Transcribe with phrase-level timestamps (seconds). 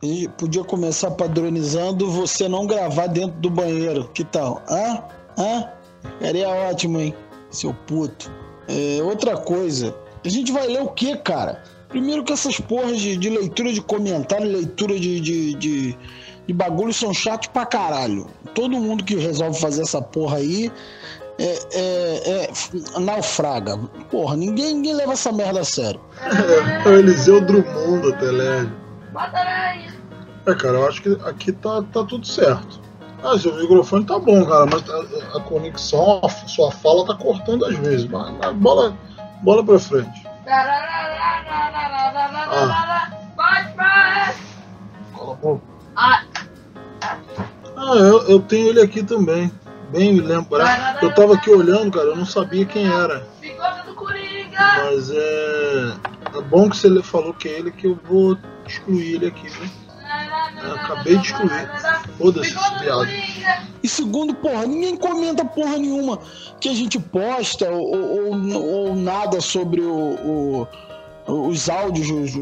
[0.00, 4.08] E podia começar padronizando você não gravar dentro do banheiro.
[4.14, 4.62] Que tal?
[4.70, 5.02] Hã?
[5.36, 5.72] Hã?
[6.20, 7.14] Seria ótimo, hein?
[7.50, 8.30] Seu puto.
[8.68, 9.94] É, outra coisa.
[10.24, 11.62] A gente vai ler o que, cara?
[11.88, 15.98] Primeiro que essas porras de, de leitura de comentário, leitura de, de, de,
[16.46, 18.26] de bagulho são chatos pra caralho.
[18.54, 20.70] Todo mundo que resolve fazer essa porra aí
[21.38, 23.78] é, é, é, naufraga.
[24.10, 26.00] Porra, ninguém, ninguém leva essa merda a sério.
[26.20, 28.72] É, é o Eliseu Drummond da Telege.
[30.46, 32.80] É, cara, eu acho que aqui tá, tá tudo certo.
[33.22, 37.64] Ah, seu microfone tá bom, cara, mas a, a conexão, a sua fala tá cortando
[37.64, 38.06] às vezes.
[38.06, 38.96] Mas, mas bola,
[39.42, 40.26] bola pra frente.
[42.50, 43.10] Ah.
[45.12, 45.62] Cola pouco.
[45.96, 46.22] Ah,
[47.76, 49.52] eu, eu tenho ele aqui também.
[49.90, 50.98] Bem me lembrar.
[51.02, 53.26] Eu tava aqui olhando, cara, eu não sabia quem era.
[54.84, 55.92] Mas é.
[56.36, 59.70] É bom que você falou que é ele que eu vou excluir ele aqui, né?
[60.62, 61.70] Eu acabei de excluir.
[62.18, 63.08] Foda-se esse viado.
[63.82, 66.18] E segundo, porra, ninguém comenta porra nenhuma
[66.60, 70.68] que a gente posta ou, ou, ou nada sobre o, o,
[71.28, 72.34] os áudios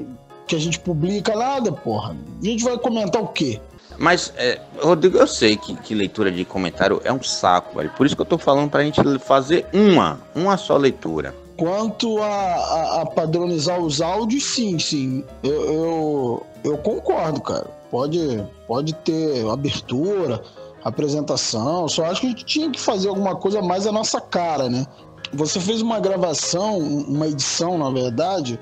[0.47, 2.17] que a gente publica, nada, porra.
[2.41, 3.61] A gente vai comentar o quê?
[3.99, 7.91] Mas, é, Rodrigo, eu sei que, que, leitura de comentário é um saco, velho.
[7.97, 11.35] Por isso que eu tô falando pra gente fazer uma, uma só leitura.
[11.57, 15.25] Quanto a, a, a padronizar os áudios, sim, sim.
[15.43, 17.67] Eu, eu, eu, concordo, cara.
[17.91, 20.43] Pode, pode ter abertura,
[20.85, 21.89] apresentação.
[21.89, 24.87] Só acho que a gente tinha que fazer alguma coisa mais a nossa cara, né?
[25.33, 28.61] Você fez uma gravação, uma edição, na verdade,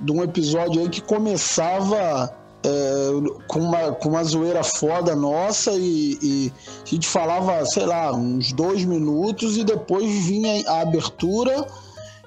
[0.00, 3.10] de um episódio aí que começava é,
[3.46, 8.52] com, uma, com uma zoeira foda nossa e, e, a gente falava, sei lá, uns
[8.52, 11.66] dois minutos e depois vinha a abertura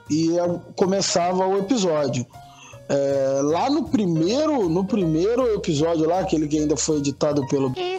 [0.10, 0.30] e
[0.76, 2.26] começava o episódio.
[2.90, 7.98] É, lá no primeiro, no primeiro episódio lá, aquele que ainda foi editado pelo Estrelinha.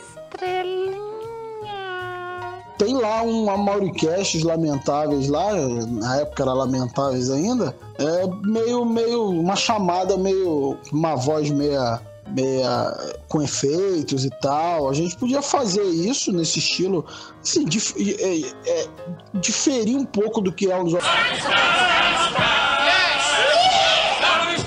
[2.79, 7.77] Tem lá um Amauricast lamentáveis lá, na época era lamentáveis ainda.
[7.99, 12.97] É meio meio uma chamada meio uma voz meia meia
[13.29, 14.89] com efeitos e tal.
[14.89, 17.05] A gente podia fazer isso nesse estilo,
[17.43, 18.89] assim, dif é, é,
[19.35, 20.89] diferir um pouco do que é um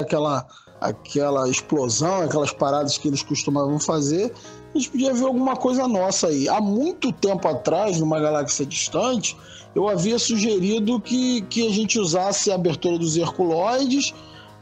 [0.02, 0.46] aquela
[0.82, 4.34] aquela explosão, aquelas paradas que eles costumavam fazer.
[4.74, 6.48] A gente podia ver alguma coisa nossa aí.
[6.48, 9.36] Há muito tempo atrás, numa galáxia distante,
[9.76, 14.14] eu havia sugerido que, que a gente usasse a abertura dos Herculoides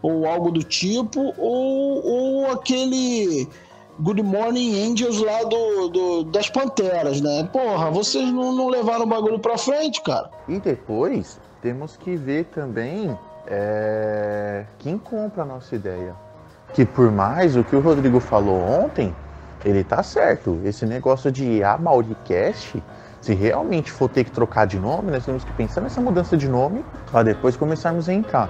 [0.02, 3.48] ou algo do tipo, ou, ou aquele
[4.00, 7.48] Good Morning Angels lá do, do, das Panteras, né?
[7.52, 10.30] Porra, vocês não, não levaram o bagulho pra frente, cara.
[10.48, 16.16] E depois temos que ver também é, quem compra a nossa ideia.
[16.74, 19.14] Que por mais o que o Rodrigo falou ontem,
[19.64, 20.59] ele tá certo.
[20.64, 22.81] Esse negócio de Amauricast,
[23.22, 26.47] se realmente for ter que trocar de nome, nós temos que pensar nessa mudança de
[26.47, 28.50] nome para depois começarmos a entrar.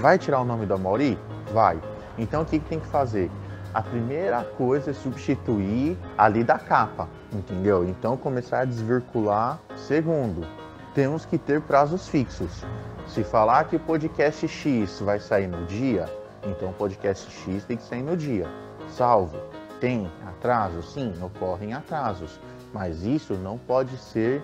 [0.00, 1.18] Vai tirar o nome do Amauri?
[1.52, 1.78] Vai.
[2.18, 3.30] Então o que, que tem que fazer?
[3.72, 7.84] A primeira coisa é substituir ali da capa, entendeu?
[7.84, 9.60] Então começar a desvircular.
[9.76, 10.46] Segundo,
[10.94, 12.64] temos que ter prazos fixos.
[13.06, 16.06] Se falar que o podcast X vai sair no dia,
[16.42, 18.48] então o podcast X tem que sair no dia.
[18.88, 19.36] Salvo.
[19.80, 20.92] Tem atrasos?
[20.92, 22.40] Sim, ocorrem atrasos.
[22.72, 24.42] Mas isso não pode ser,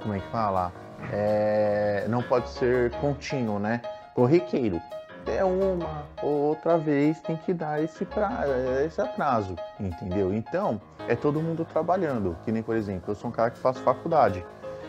[0.00, 0.72] como é que fala?
[1.12, 3.80] É, não pode ser contínuo, né?
[4.20, 4.80] corriqueiro.
[5.26, 8.44] É uma ou outra vez tem que dar esse, pra,
[8.84, 10.34] esse atraso, entendeu?
[10.34, 12.36] Então, é todo mundo trabalhando.
[12.44, 14.44] Que nem, por exemplo, eu sou um cara que faço faculdade.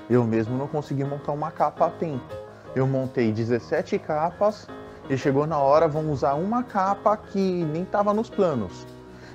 [0.09, 2.25] Eu mesmo não consegui montar uma capa a tempo.
[2.75, 4.67] Eu montei 17 capas
[5.09, 8.85] e chegou na hora, vamos usar uma capa que nem estava nos planos.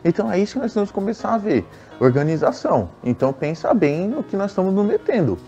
[0.06, 1.66] Então é isso que nós temos que começar a ver.
[2.00, 2.88] Organização.
[3.02, 5.38] Então pensa bem no que nós estamos nos metendo.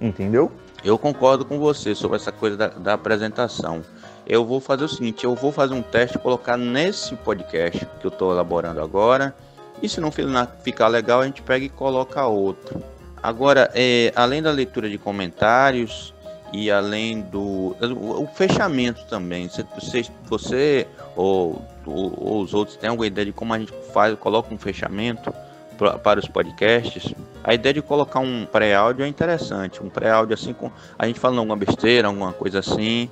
[0.00, 0.50] Entendeu?
[0.84, 3.82] Eu concordo com você sobre essa coisa da, da apresentação
[4.26, 8.10] eu vou fazer o seguinte: eu vou fazer um teste, colocar nesse podcast que eu
[8.10, 9.34] estou elaborando agora.
[9.80, 12.82] E se não ficar legal, a gente pega e coloca outro.
[13.22, 16.14] Agora, é, além da leitura de comentários
[16.52, 23.06] e além do o, fechamento também, você, você ou, ou, ou, os outros têm alguma
[23.06, 25.32] ideia de como a gente faz, coloca um fechamento
[25.76, 27.14] pra, para os podcasts?
[27.42, 31.38] A ideia de colocar um pré-áudio é interessante, um pré-áudio assim com a gente falando
[31.38, 33.10] alguma besteira, alguma coisa assim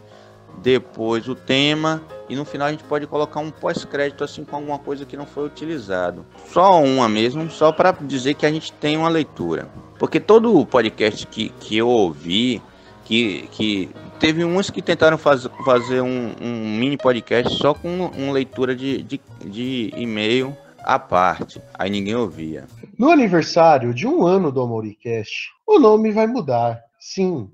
[0.59, 4.79] depois o tema e no final a gente pode colocar um pós-crédito assim com alguma
[4.79, 6.25] coisa que não foi utilizado.
[6.53, 9.69] Só uma mesmo, só para dizer que a gente tem uma leitura.
[9.99, 12.63] Porque todo podcast que, que eu ouvi,
[13.05, 18.33] que, que teve uns que tentaram faz, fazer um, um mini podcast só com uma
[18.33, 21.61] leitura de, de, de e-mail à parte.
[21.79, 22.65] Aí ninguém ouvia.
[22.99, 26.81] No aniversário de um ano do Amoricast, o nome vai mudar.
[26.99, 27.51] Sim,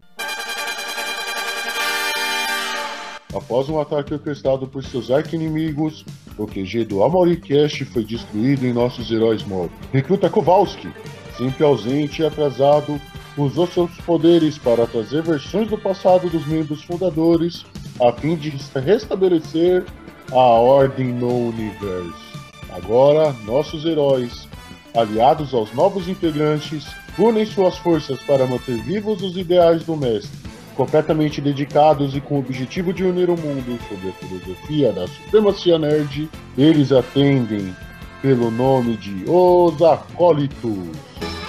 [3.34, 6.04] Após um ataque orquestrado por seus arqui-inimigos,
[6.36, 9.78] o QG do Amoricast foi destruído em nossos heróis mortos.
[9.92, 10.92] Recruta Kowalski,
[11.38, 13.00] sempre ausente e atrasado,
[13.36, 17.64] usou seus poderes para trazer versões do passado dos membros fundadores,
[18.00, 19.84] a fim de restabelecer
[20.32, 22.30] a ordem no universo.
[22.70, 24.48] Agora, nossos heróis,
[24.94, 26.86] aliados aos novos integrantes,
[27.18, 30.50] unem suas forças para manter vivos os ideais do mestre
[30.80, 35.78] completamente dedicados e com o objetivo de unir o mundo sob a filosofia da supremacia
[35.78, 36.26] nerd,
[36.56, 37.76] eles atendem
[38.22, 41.39] pelo nome de Os Acólitos.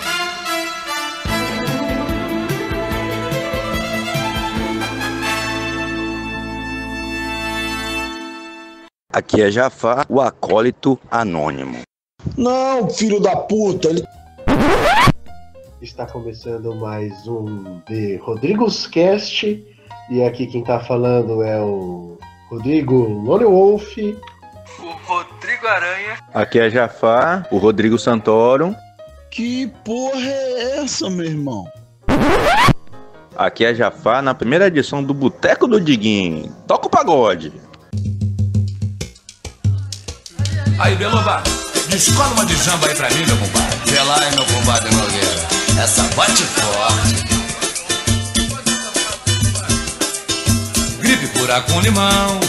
[9.13, 11.81] Aqui é Jafar, o acólito anônimo.
[12.37, 14.03] Não, filho da puta, ele
[15.81, 19.61] Está começando mais um de Rodrigo's Cast.
[20.09, 22.17] E aqui quem está falando é o
[22.49, 23.97] Rodrigo Lone Wolf.
[23.97, 26.17] O Rodrigo Aranha.
[26.33, 28.73] Aqui é Jafar, o Rodrigo Santoro.
[29.29, 31.65] Que porra é essa, meu irmão?
[33.35, 36.49] Aqui é Jafar na primeira edição do Boteco do Diguinho.
[36.65, 37.51] Toca o pagode.
[40.81, 41.43] Aí, Beloba,
[41.89, 43.77] descola uma de jamba aí pra mim, meu compadre.
[43.85, 45.27] Vê lá, meu compadre Nogueira.
[45.79, 47.23] Essa bate forte.
[50.99, 52.39] Gripe pura com limão.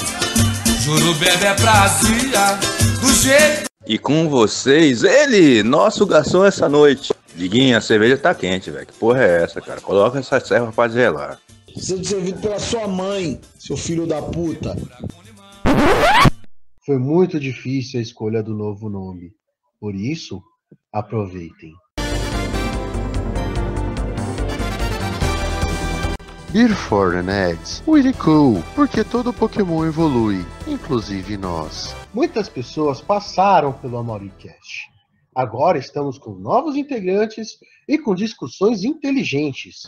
[0.80, 2.58] Juro bebe é prazia.
[3.02, 3.70] Do jeito.
[3.86, 7.12] E com vocês, ele, nosso garçom essa noite.
[7.34, 8.86] Diguinho, a cerveja tá quente, velho.
[8.86, 9.82] Que porra é essa, cara?
[9.82, 11.38] Coloca essa serva pra gelar.
[11.76, 14.74] Ser servido pela sua mãe, seu filho da puta.
[16.84, 19.32] Foi muito difícil a escolha do novo nome.
[19.78, 20.42] Por isso,
[20.92, 21.72] aproveitem.
[26.50, 27.84] Beer for Nerds.
[27.86, 31.94] Really cool, porque todo Pokémon evolui, inclusive nós.
[32.12, 34.90] Muitas pessoas passaram pelo Amoricast.
[35.36, 37.58] Agora estamos com novos integrantes
[37.88, 39.84] e com discussões inteligentes.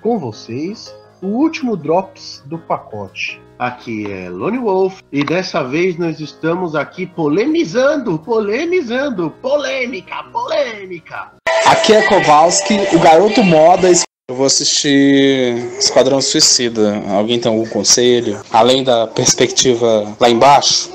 [0.00, 3.44] Com vocês, o último Drops do pacote.
[3.58, 11.32] Aqui é Lone Wolf e dessa vez nós estamos aqui polemizando, polemizando, polêmica, polêmica.
[11.64, 13.88] Aqui é Kowalski, o garoto moda.
[14.28, 17.02] Eu vou assistir Esquadrão Suicida.
[17.08, 18.38] Alguém tem algum conselho?
[18.52, 20.90] Além da perspectiva lá embaixo?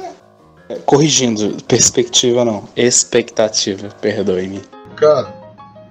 [0.69, 4.61] É, Corrigindo, perspectiva não, expectativa, perdoe-me.
[4.95, 5.33] Cara,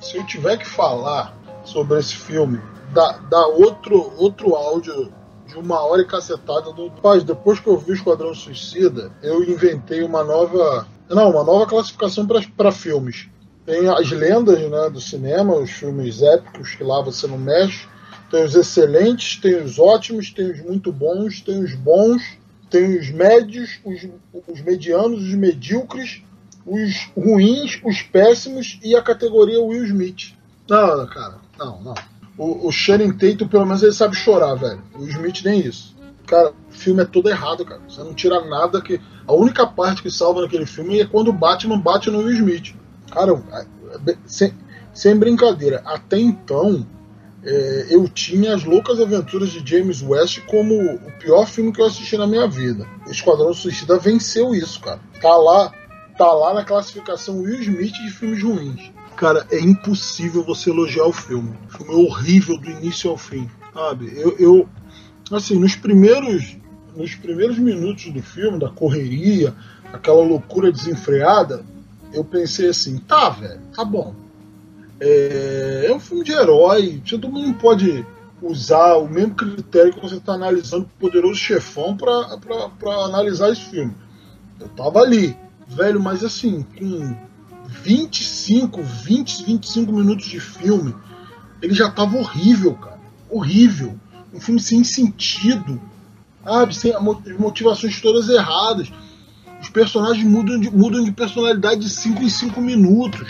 [0.00, 2.60] se eu tiver que falar sobre esse filme,
[2.94, 5.12] dá, dá outro, outro áudio
[5.50, 6.90] de uma hora e cacetada do.
[7.02, 10.86] Paz, depois que eu vi o Esquadrão Suicida, eu inventei uma nova.
[11.08, 12.26] Não, uma nova classificação
[12.56, 13.28] para filmes.
[13.66, 17.86] Tem as lendas né, do cinema, os filmes épicos que lá você não mexe.
[18.30, 22.22] Tem os excelentes, tem os ótimos, tem os muito bons, tem os bons,
[22.70, 24.08] tem os médios, os,
[24.46, 26.22] os medianos, os medíocres,
[26.64, 30.34] os ruins, os péssimos e a categoria Will Smith.
[30.68, 31.94] Não, cara, não, não.
[32.40, 34.82] O, o Shannon Tatum, pelo menos, ele sabe chorar, velho.
[34.98, 35.94] O Smith nem isso.
[36.26, 37.82] Cara, o filme é todo errado, cara.
[37.86, 38.98] Você não tira nada que.
[39.28, 42.74] A única parte que salva naquele filme é quando o Batman bate no Will Smith.
[43.12, 43.38] Cara,
[44.24, 44.54] sem,
[44.94, 46.86] sem brincadeira, até então
[47.44, 51.86] é, eu tinha as loucas aventuras de James West como o pior filme que eu
[51.86, 52.86] assisti na minha vida.
[53.06, 55.00] O Esquadrão Suicida venceu isso, cara.
[55.20, 55.74] Tá lá,
[56.16, 58.90] tá lá na classificação Will Smith de filmes ruins.
[59.16, 61.54] Cara, é impossível você elogiar o filme.
[61.68, 64.12] O filme é horrível do início ao fim, sabe?
[64.16, 64.68] Eu, eu
[65.30, 66.56] assim, nos primeiros,
[66.96, 69.54] nos primeiros minutos do filme, da correria,
[69.92, 71.64] aquela loucura desenfreada,
[72.12, 74.14] eu pensei assim, tá, velho, tá bom.
[74.98, 78.04] É, é um filme de herói, todo mundo pode
[78.42, 83.94] usar o mesmo critério que você está analisando o Poderoso Chefão para analisar esse filme.
[84.58, 85.36] Eu tava ali,
[85.68, 87.16] velho, mas assim, com
[87.70, 90.94] 25, 20, 25 minutos de filme,
[91.62, 92.98] ele já tava horrível, cara.
[93.28, 93.98] Horrível.
[94.34, 95.80] Um filme sem sentido,
[96.44, 96.74] sabe?
[96.74, 96.92] Sem
[97.38, 98.90] motivações todas erradas.
[99.60, 103.26] Os personagens mudam de, mudam de personalidade de 5 em 5 minutos.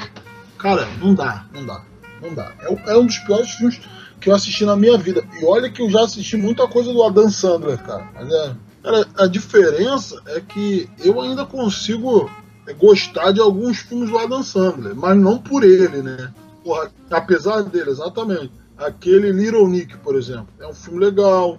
[0.56, 1.82] Cara, não dá, não dá,
[2.22, 2.52] não dá.
[2.60, 3.80] É, é, um dos piores filmes
[4.20, 5.24] que eu assisti na minha vida.
[5.40, 8.08] E olha que eu já assisti muita coisa do Adam Sandler, cara.
[8.14, 8.54] Mas é.
[8.82, 12.30] Cara, a diferença é que eu ainda consigo
[12.78, 16.32] gostar de alguns filmes do Adam Sandler, mas não por ele, né?
[16.64, 18.52] Porra, apesar dele, exatamente.
[18.76, 21.58] Aquele Little Nick, por exemplo, é um filme legal.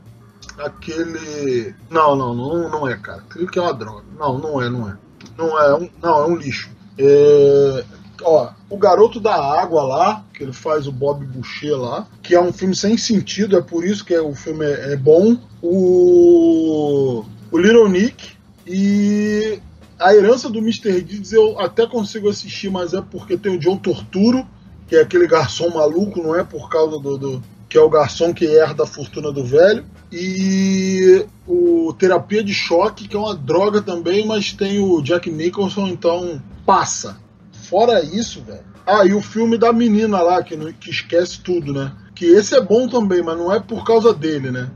[0.58, 1.76] Aquele.
[1.90, 3.24] Não, não, não, não é, cara.
[3.30, 4.04] Aquele que é uma droga.
[4.18, 4.98] Não, não é, não é.
[5.38, 5.90] Não é, um...
[6.02, 6.70] não, é um lixo.
[6.98, 7.86] É...
[8.24, 12.42] Ó, o Garoto da Água lá, que ele faz o Bob Boucher lá, que é
[12.42, 15.38] um filme sem sentido, é por isso que é, o filme é, é bom.
[15.62, 18.34] O, o Little Nick
[18.68, 19.60] e
[20.02, 21.02] a herança do Mr.
[21.02, 24.46] Deeds eu até consigo assistir, mas é porque tem o John Torturo,
[24.88, 28.34] que é aquele garçom maluco, não é por causa do, do que é o garçom
[28.34, 29.86] que herda a fortuna do velho.
[30.12, 35.88] E o Terapia de Choque, que é uma droga também, mas tem o Jack Nicholson,
[35.88, 37.18] então passa.
[37.54, 38.66] Fora isso, velho.
[38.86, 41.94] Ah, e o filme da menina lá, que, que esquece tudo, né?
[42.14, 44.70] Que esse é bom também, mas não é por causa dele, né?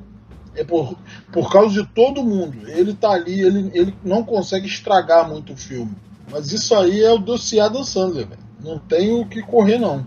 [0.56, 0.98] É por,
[1.32, 2.68] por causa de todo mundo.
[2.70, 5.96] Ele tá ali, ele, ele não consegue estragar muito o filme.
[6.32, 8.42] Mas isso aí é o dossiê Adam Sandler, velho.
[8.64, 10.06] Não tem o que correr, não.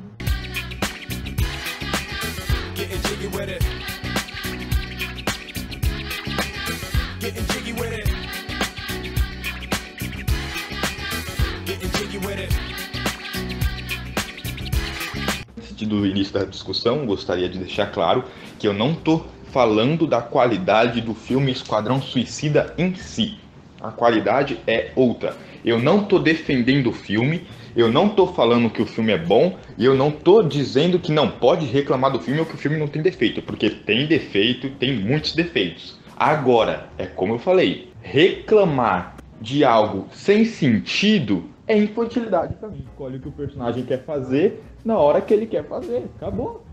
[15.88, 18.24] do início da discussão, gostaria de deixar claro
[18.58, 23.38] que eu não estou falando da qualidade do filme Esquadrão Suicida em si.
[23.80, 25.36] A qualidade é outra.
[25.64, 29.56] Eu não estou defendendo o filme, eu não estou falando que o filme é bom
[29.76, 32.78] e eu não estou dizendo que não pode reclamar do filme ou que o filme
[32.78, 35.98] não tem defeito, porque tem defeito, tem muitos defeitos.
[36.16, 42.84] Agora, é como eu falei, reclamar de algo sem sentido é infantilidade para mim.
[42.90, 46.06] Escolhe o que o personagem quer fazer na hora que ele quer fazer.
[46.16, 46.64] Acabou.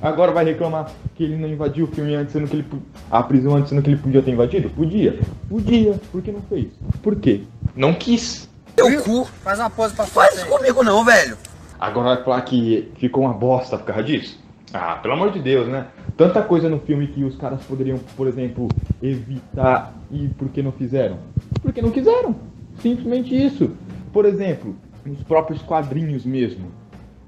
[0.00, 2.66] Agora vai reclamar que ele não invadiu o filme antes, sendo que ele
[3.10, 4.68] a prisão antes, sendo que ele podia ter invadido?
[4.70, 5.18] Podia.
[5.48, 6.00] Podia.
[6.12, 6.66] Por que não fez?
[7.02, 7.42] Por quê?
[7.74, 8.48] Não quis.
[8.76, 9.24] Teu cu.
[9.42, 11.36] Faz uma pose pra Faz isso comigo não, velho.
[11.78, 14.42] Agora vai falar que ficou uma bosta por causa disso?
[14.72, 15.86] Ah, pelo amor de Deus, né?
[16.16, 18.68] Tanta coisa no filme que os caras poderiam, por exemplo,
[19.02, 21.18] evitar e por que não fizeram?
[21.62, 22.34] Porque não quiseram.
[22.80, 23.70] Simplesmente isso.
[24.12, 24.74] Por exemplo,
[25.04, 26.72] nos próprios quadrinhos mesmo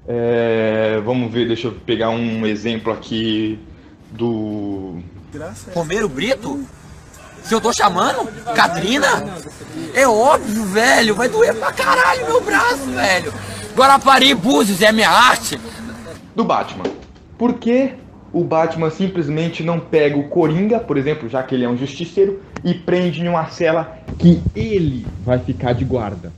[0.07, 3.59] é, vamos ver, deixa eu pegar um exemplo aqui
[4.11, 4.99] do.
[5.73, 6.63] Romero Brito?
[7.43, 8.27] Se eu tô chamando?
[8.53, 9.25] Katrina?
[9.93, 11.15] É óbvio, velho.
[11.15, 13.33] Vai doer pra caralho meu braço, velho.
[13.75, 15.59] Guarapari Búzios é minha arte.
[16.35, 16.83] Do Batman.
[17.37, 17.93] Por que
[18.33, 22.41] o Batman simplesmente não pega o Coringa, por exemplo, já que ele é um justiceiro,
[22.63, 26.33] e prende em uma cela que ele vai ficar de guarda?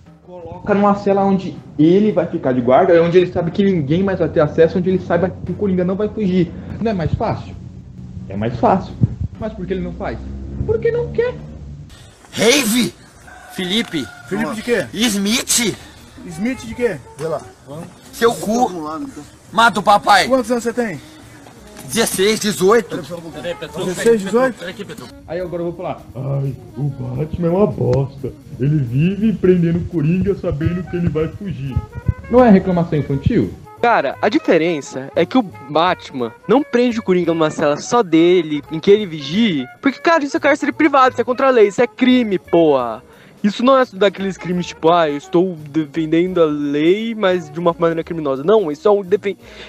[0.50, 4.20] Coloca numa cela onde ele vai ficar de guarda, onde ele sabe que ninguém mais
[4.20, 6.51] vai ter acesso, onde ele saiba que o Coringa não vai fugir.
[6.82, 7.56] Não é mais fácil?
[8.27, 8.94] É mais fácil.
[9.39, 10.18] Mas por que ele não faz?
[10.65, 11.36] Porque não quer.
[12.32, 12.94] Rave!
[13.53, 14.08] Felipe!
[14.27, 14.86] Felipe de quê?
[14.94, 15.77] Smith!
[16.25, 16.98] Smith de quê?
[17.18, 17.41] Vê lá.
[18.12, 18.72] Seu cu!
[19.51, 20.27] Mata o papai!
[20.27, 21.00] Quantos anos você tem?
[21.89, 22.98] 16, 18.
[23.86, 24.55] 16, 18?
[25.27, 26.01] Aí agora eu vou falar.
[26.15, 28.31] Ai, o Batman é uma bosta.
[28.60, 31.75] Ele vive prendendo o Coringa sabendo que ele vai fugir.
[32.29, 33.51] Não é reclamação infantil?
[33.81, 38.62] Cara, a diferença é que o Batman não prende o Coringa numa cela só dele,
[38.72, 41.69] em que ele vigie, porque, cara, isso é cárcere privado, isso é contra a lei,
[41.69, 43.01] isso é crime, porra.
[43.43, 47.74] Isso não é daqueles crimes tipo, ah, eu estou defendendo a lei, mas de uma
[47.77, 48.43] maneira criminosa.
[48.43, 49.01] Não, isso é um.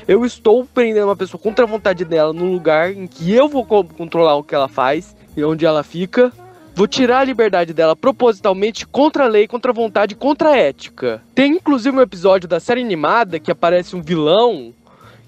[0.09, 3.65] Eu estou prendendo uma pessoa contra a vontade dela num lugar em que eu vou
[3.65, 6.33] controlar o que ela faz e onde ela fica.
[6.75, 11.23] Vou tirar a liberdade dela propositalmente contra a lei, contra a vontade, contra a ética.
[11.35, 14.73] Tem inclusive um episódio da série animada que aparece um vilão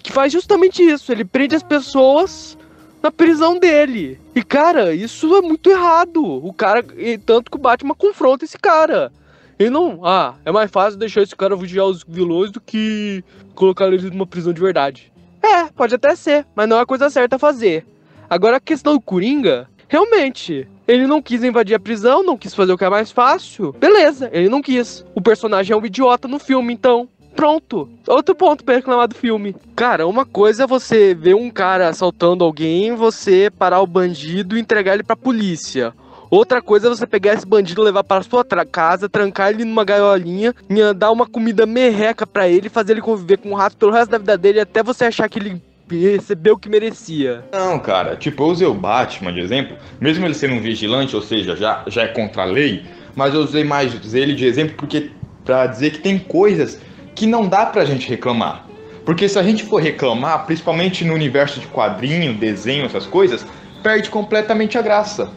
[0.03, 1.13] que faz justamente isso.
[1.13, 2.57] Ele prende as pessoas
[3.03, 4.21] na prisão dele.
[4.35, 6.23] E, cara, isso é muito errado.
[6.23, 6.85] O cara.
[6.97, 9.13] E tanto que o Batman confronta esse cara.
[9.59, 10.01] E não.
[10.05, 14.27] Ah, é mais fácil deixar esse cara vigiar os vilões do que colocar ele numa
[14.27, 15.13] prisão de verdade.
[15.43, 17.85] É, pode até ser, mas não é a coisa certa a fazer.
[18.31, 22.73] Agora a questão do Coringa, realmente, ele não quis invadir a prisão, não quis fazer
[22.73, 23.73] o que é mais fácil.
[23.73, 25.05] Beleza, ele não quis.
[25.15, 27.09] O personagem é um idiota no filme, então.
[27.35, 27.89] Pronto.
[28.07, 29.55] Outro ponto pra reclamar do filme.
[29.75, 34.61] Cara, uma coisa é você ver um cara assaltando alguém, você parar o bandido e
[34.61, 35.93] entregar ele pra polícia.
[36.31, 40.55] Outra coisa é você pegar esse bandido, levar para sua casa, trancar ele numa gaiolinha,
[40.97, 44.17] dar uma comida merreca para ele, fazer ele conviver com o rato pelo resto da
[44.17, 45.61] vida dele até você achar que ele
[45.91, 47.45] recebeu o que merecia.
[47.53, 51.21] Não, cara, tipo, eu usei o Batman de exemplo, mesmo ele sendo um vigilante, ou
[51.21, 52.83] seja, já, já é contra a lei,
[53.15, 55.11] mas eu usei mais ele de exemplo porque
[55.45, 56.81] para dizer que tem coisas
[57.15, 58.67] que não dá pra gente reclamar.
[59.05, 63.45] Porque se a gente for reclamar, principalmente no universo de quadrinho, desenho, essas coisas,
[63.83, 65.31] perde completamente a graça.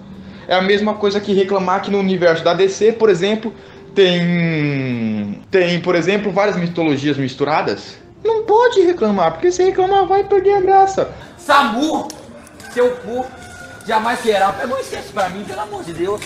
[0.48, 3.52] É a mesma coisa que reclamar que no universo da DC, por exemplo,
[3.96, 7.98] tem tem, por exemplo, várias mitologias misturadas.
[8.24, 11.12] Não pode reclamar, porque se reclamar vai perder a graça.
[11.38, 12.08] Samu,
[12.74, 13.26] seu cu,
[13.88, 14.52] jamais será.
[14.52, 16.22] Pega um incenso pra mim, pelo amor de Deus.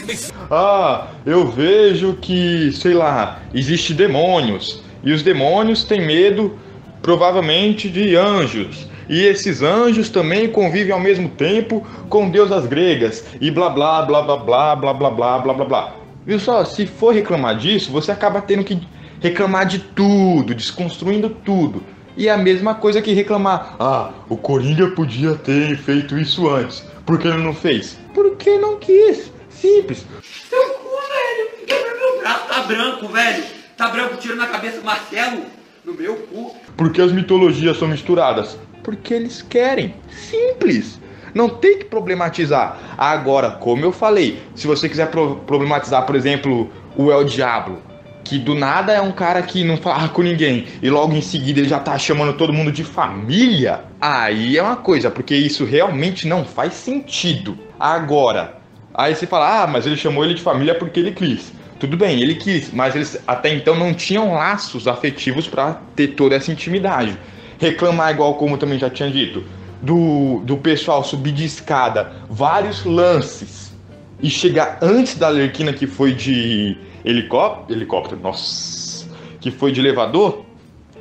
[0.49, 4.81] Ah, eu vejo que, sei lá, existe demônios.
[5.03, 6.57] E os demônios têm medo,
[7.01, 8.87] provavelmente, de anjos.
[9.07, 13.25] E esses anjos também convivem ao mesmo tempo com deusas gregas.
[13.41, 15.95] E blá blá blá blá blá blá blá blá blá blá blá.
[16.25, 18.79] Viu só, se for reclamar disso, você acaba tendo que
[19.19, 21.83] reclamar de tudo, desconstruindo tudo.
[22.15, 26.85] E é a mesma coisa que reclamar, ah, o Coringa podia ter feito isso antes.
[27.05, 27.97] Por que ele não fez?
[28.13, 29.31] Porque não quis.
[29.49, 30.05] Simples.
[30.49, 31.99] Seu cu, velho.
[31.99, 33.58] Meu braço, tá branco, velho.
[33.79, 35.43] Tá branco, tiro na cabeça Marcelo.
[35.85, 36.53] No meu cu.
[36.75, 38.59] Porque as mitologias são misturadas?
[38.83, 39.95] Porque eles querem.
[40.09, 40.99] Simples.
[41.33, 42.77] Não tem que problematizar.
[42.97, 47.81] Agora, como eu falei, se você quiser pro problematizar, por exemplo, o El Diablo,
[48.25, 51.61] que do nada é um cara que não fala com ninguém e logo em seguida
[51.61, 56.27] ele já tá chamando todo mundo de família, aí é uma coisa, porque isso realmente
[56.27, 57.57] não faz sentido.
[57.79, 58.57] Agora,
[58.93, 61.57] aí você fala, ah, mas ele chamou ele de família porque ele quis.
[61.79, 66.35] Tudo bem, ele quis, mas eles até então não tinham laços afetivos para ter toda
[66.35, 67.17] essa intimidade.
[67.57, 69.45] Reclamar igual como também já tinha dito,
[69.81, 73.73] do, do pessoal subir de escada vários lances
[74.21, 79.07] e chegar antes da Lerquina que foi de helicóptero, helicóptero, nossa,
[79.39, 80.43] que foi de elevador,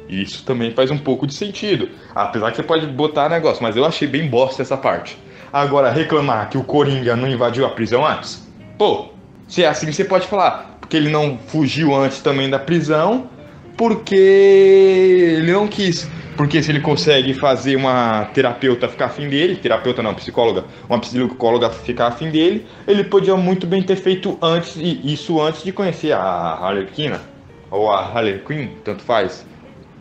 [0.09, 1.89] isso também faz um pouco de sentido.
[2.15, 5.19] Apesar que você pode botar negócio, mas eu achei bem bosta essa parte.
[5.53, 8.47] Agora, reclamar que o Coringa não invadiu a prisão antes?
[8.77, 9.09] Pô,
[9.49, 10.77] se é assim, você pode falar.
[10.79, 13.29] Porque ele não fugiu antes também da prisão,
[13.77, 16.09] porque ele não quis.
[16.37, 21.69] Porque se ele consegue fazer uma terapeuta ficar afim dele, terapeuta não, psicóloga, uma psicóloga
[21.69, 26.21] ficar afim dele, ele podia muito bem ter feito antes isso antes de conhecer a
[26.21, 27.21] Harlequina
[27.71, 29.45] ou a Harley Quinn, tanto faz.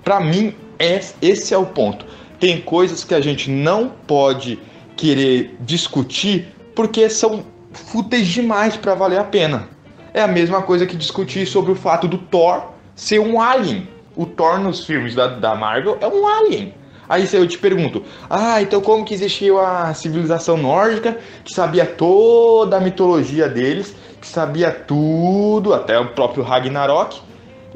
[0.04, 2.06] Para mim, esse é o ponto.
[2.40, 4.60] Tem coisas que a gente não pode
[4.96, 7.44] querer discutir porque são
[7.78, 9.70] fúteis demais para valer a pena.
[10.14, 13.88] É a mesma coisa que discutir sobre o fato do Thor ser um alien
[14.18, 16.74] o Thor nos filmes da, da Marvel é um alien.
[17.08, 22.76] Aí eu te pergunto, ah, então como que existiu a civilização nórdica que sabia toda
[22.76, 27.22] a mitologia deles, que sabia tudo, até o próprio Ragnarok,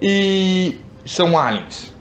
[0.01, 1.93] e são aliens?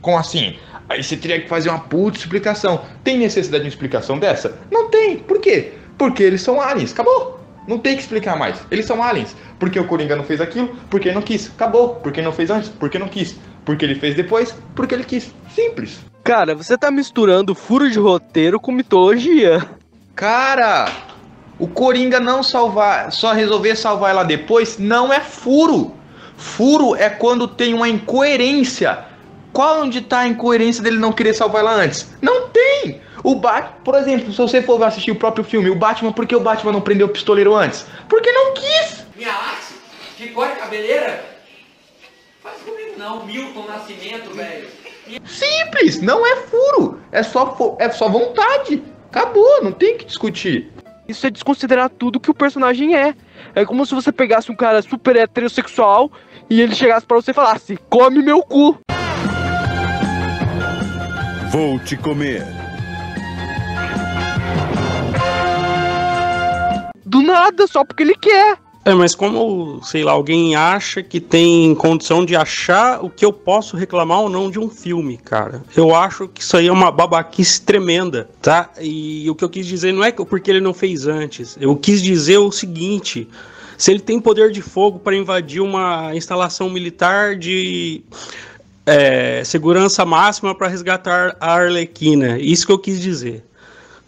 [0.00, 0.56] Como assim?
[0.88, 2.82] Aí você teria que fazer uma puta explicação.
[3.02, 4.58] Tem necessidade de uma explicação dessa?
[4.70, 5.16] Não tem.
[5.18, 5.72] Por quê?
[6.00, 6.92] Porque eles são aliens.
[6.92, 7.38] Acabou.
[7.68, 8.58] Não tem que explicar mais.
[8.70, 9.36] Eles são aliens.
[9.58, 10.74] Porque o Coringa não fez aquilo?
[10.88, 11.48] Porque não quis.
[11.48, 11.96] Acabou.
[11.96, 12.70] Porque não fez antes?
[12.70, 13.36] Porque não quis.
[13.66, 14.56] Porque ele fez depois?
[14.74, 15.30] Porque ele quis.
[15.54, 16.00] Simples.
[16.24, 19.60] Cara, você tá misturando furo de roteiro com mitologia.
[20.14, 20.90] Cara,
[21.58, 25.92] o Coringa não salvar, só resolver salvar ela depois, não é furo.
[26.34, 29.00] Furo é quando tem uma incoerência.
[29.52, 32.08] Qual onde tá a incoerência dele não querer salvar ela antes?
[32.22, 33.00] Não tem!
[33.22, 36.34] O Batman, por exemplo, se você for assistir o próprio filme, o Batman, por que
[36.34, 37.84] o Batman não prendeu o pistoleiro antes?
[38.08, 39.04] Porque não quis!
[39.16, 39.74] Minha axe,
[40.16, 41.22] de corte cabeleira,
[42.42, 44.66] Faz comigo não, Milton Nascimento, velho.
[45.26, 46.98] Simples, não é furo.
[47.12, 48.82] É só, é só vontade.
[49.10, 50.72] Acabou, não tem que discutir.
[51.06, 53.14] Isso é desconsiderar tudo que o personagem é.
[53.54, 56.10] É como se você pegasse um cara super heterossexual
[56.48, 58.78] e ele chegasse para você e falasse: Come meu cu.
[61.50, 62.46] Vou te comer.
[67.04, 68.56] Do nada, só porque ele quer.
[68.84, 73.32] É, mas como, sei lá, alguém acha que tem condição de achar o que eu
[73.32, 75.62] posso reclamar ou não de um filme, cara.
[75.76, 78.70] Eu acho que isso aí é uma babaquice tremenda, tá?
[78.80, 81.58] E o que eu quis dizer não é porque ele não fez antes.
[81.60, 83.28] Eu quis dizer o seguinte:
[83.76, 88.02] se ele tem poder de fogo para invadir uma instalação militar de
[88.90, 93.44] é, segurança máxima para resgatar a Arlequina, isso que eu quis dizer.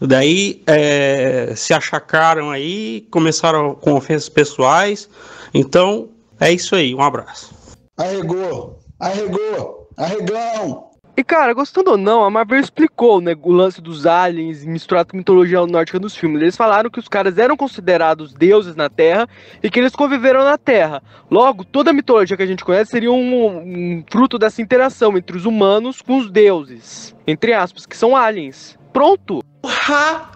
[0.01, 5.09] Daí é, se achacaram aí, começaram com ofensas pessoais.
[5.55, 6.09] Então
[6.41, 7.55] é isso aí, um abraço.
[7.97, 10.92] Arregou, arregou, arregão.
[11.15, 15.19] E cara, gostando ou não, a Marvel explicou né, o lance dos aliens misturado com
[15.19, 16.41] mitologia nórdica nos filmes.
[16.41, 19.29] Eles falaram que os caras eram considerados deuses na Terra
[19.63, 21.03] e que eles conviveram na Terra.
[21.31, 25.37] Logo, toda a mitologia que a gente conhece seria um, um fruto dessa interação entre
[25.37, 28.79] os humanos com os deuses, entre aspas, que são aliens.
[28.91, 29.43] Pronto!
[29.61, 30.31] Porra!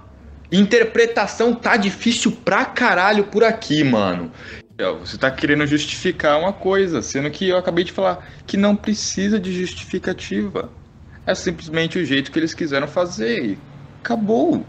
[0.52, 4.30] Interpretação tá difícil pra caralho por aqui, mano.
[4.78, 9.40] Você tá querendo justificar uma coisa, sendo que eu acabei de falar que não precisa
[9.40, 10.70] de justificativa.
[11.24, 13.58] É simplesmente o jeito que eles quiseram fazer.
[14.00, 14.66] Acabou.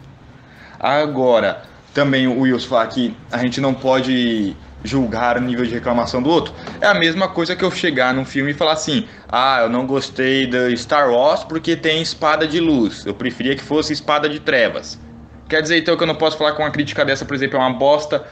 [0.79, 6.23] Agora, também o Wilson falar que a gente não pode julgar o nível de reclamação
[6.23, 6.53] do outro.
[6.79, 9.85] É a mesma coisa que eu chegar num filme e falar assim: ah, eu não
[9.85, 13.05] gostei da Star Wars porque tem espada de luz.
[13.05, 14.97] Eu preferia que fosse espada de trevas.
[15.49, 17.59] Quer dizer então que eu não posso falar com uma crítica dessa, por exemplo, é
[17.59, 18.25] uma bosta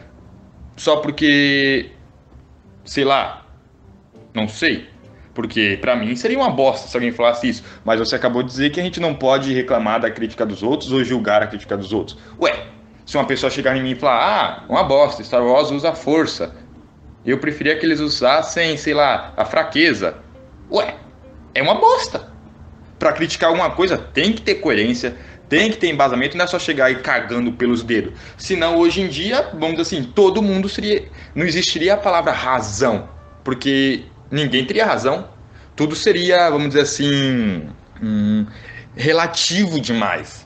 [0.75, 1.91] só porque.
[2.83, 3.45] sei lá.
[4.33, 4.87] Não sei.
[5.33, 7.63] Porque para mim seria uma bosta se alguém falasse isso.
[7.83, 10.91] Mas você acabou de dizer que a gente não pode reclamar da crítica dos outros
[10.91, 12.17] ou julgar a crítica dos outros.
[12.39, 12.67] Ué,
[13.05, 16.55] se uma pessoa chegar em mim e falar, ah, uma bosta, Star Wars usa força.
[17.25, 20.15] Eu preferia que eles usassem, sei lá, a fraqueza.
[20.71, 20.95] Ué,
[21.53, 22.33] é uma bosta.
[22.97, 25.17] Para criticar alguma coisa tem que ter coerência,
[25.49, 28.13] tem que ter embasamento, não é só chegar aí cagando pelos dedos.
[28.37, 31.03] Senão, hoje em dia, vamos dizer assim, todo mundo seria.
[31.33, 33.09] Não existiria a palavra razão.
[33.43, 35.29] Porque ninguém teria razão.
[35.75, 37.69] Tudo seria, vamos dizer assim,
[38.01, 38.45] hum,
[38.95, 40.45] relativo demais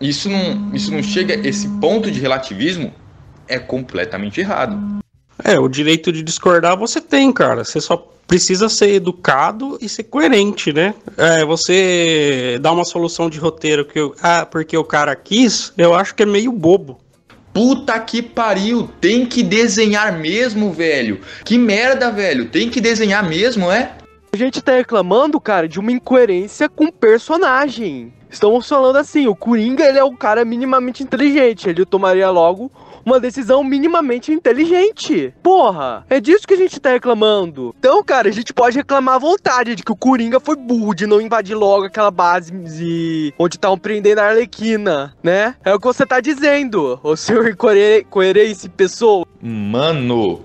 [0.00, 1.46] isso não, isso não chega.
[1.46, 2.92] Esse ponto de relativismo
[3.46, 5.00] é completamente errado.
[5.44, 7.64] É, o direito de discordar você tem, cara.
[7.64, 7.96] Você só
[8.30, 10.94] precisa ser educado e ser coerente, né?
[11.16, 15.92] É, você dá uma solução de roteiro que eu, ah, porque o cara quis, eu
[15.96, 17.00] acho que é meio bobo.
[17.52, 21.20] Puta que pariu, tem que desenhar mesmo, velho.
[21.44, 22.48] Que merda, velho.
[22.48, 23.96] Tem que desenhar mesmo, é?
[24.32, 28.12] A gente tá reclamando, cara, de uma incoerência com o personagem.
[28.30, 32.70] Estamos falando assim, o Coringa, ele é um cara minimamente inteligente, ele tomaria logo
[33.04, 35.32] uma decisão minimamente inteligente.
[35.42, 37.74] Porra, é disso que a gente tá reclamando.
[37.78, 41.06] Então, cara, a gente pode reclamar à vontade de que o Coringa foi burro de
[41.06, 43.32] não invadir logo aquela base de...
[43.38, 45.54] onde estavam prendendo a Arlequina, né?
[45.64, 49.26] É o que você tá dizendo, o senhor incoerência pessoa.
[49.40, 50.42] Mano,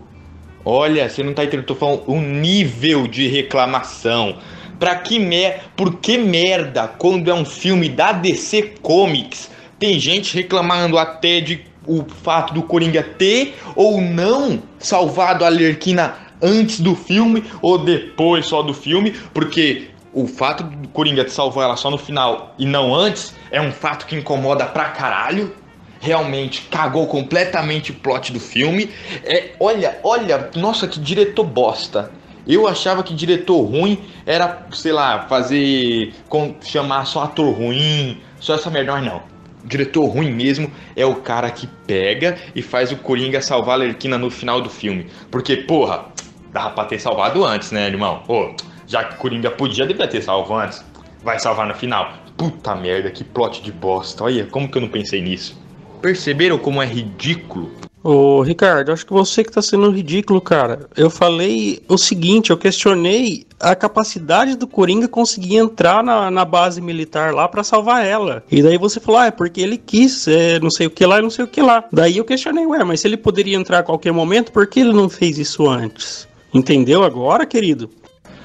[0.64, 4.38] olha, você não tá entendendo, tô falando o nível de reclamação.
[4.80, 5.64] Pra que mer...
[5.76, 9.50] Por que merda quando é um filme da DC Comics?
[9.80, 16.16] Tem gente reclamando até de o fato do Coringa ter ou não salvado a Lerquina
[16.42, 21.76] antes do filme ou depois só do filme, porque o fato do Coringa salvar ela
[21.76, 25.54] só no final e não antes é um fato que incomoda pra caralho.
[26.00, 28.92] Realmente cagou completamente o plot do filme.
[29.24, 32.12] É, olha, olha, nossa, que diretor bosta.
[32.48, 36.14] Eu achava que diretor ruim era, sei lá, fazer.
[36.30, 39.35] Com, chamar só ator ruim, só essa melhor não.
[39.66, 44.18] Diretor ruim mesmo é o cara que pega e faz o Coringa salvar a Lerquina
[44.18, 45.08] no final do filme.
[45.32, 46.06] Porque, porra,
[46.54, 48.22] dava pra ter salvado antes, né, irmão?
[48.28, 50.86] Pô, já que o Coringa podia, devia ter salvo antes.
[51.24, 52.14] Vai salvar no final.
[52.38, 54.24] Puta merda, que plot de bosta.
[54.24, 55.60] Olha, como que eu não pensei nisso?
[56.02, 57.72] Perceberam como é ridículo
[58.08, 60.88] Ô, Ricardo, acho que você que tá sendo ridículo, cara.
[60.96, 66.80] Eu falei o seguinte, eu questionei a capacidade do Coringa conseguir entrar na, na base
[66.80, 68.44] militar lá para salvar ela.
[68.52, 71.20] E daí você falou, ah, é porque ele quis, é, não sei o que lá
[71.20, 71.84] não sei o que lá.
[71.92, 74.94] Daí eu questionei, ué, mas se ele poderia entrar a qualquer momento, por que ele
[74.94, 76.28] não fez isso antes?
[76.54, 77.90] Entendeu agora, querido?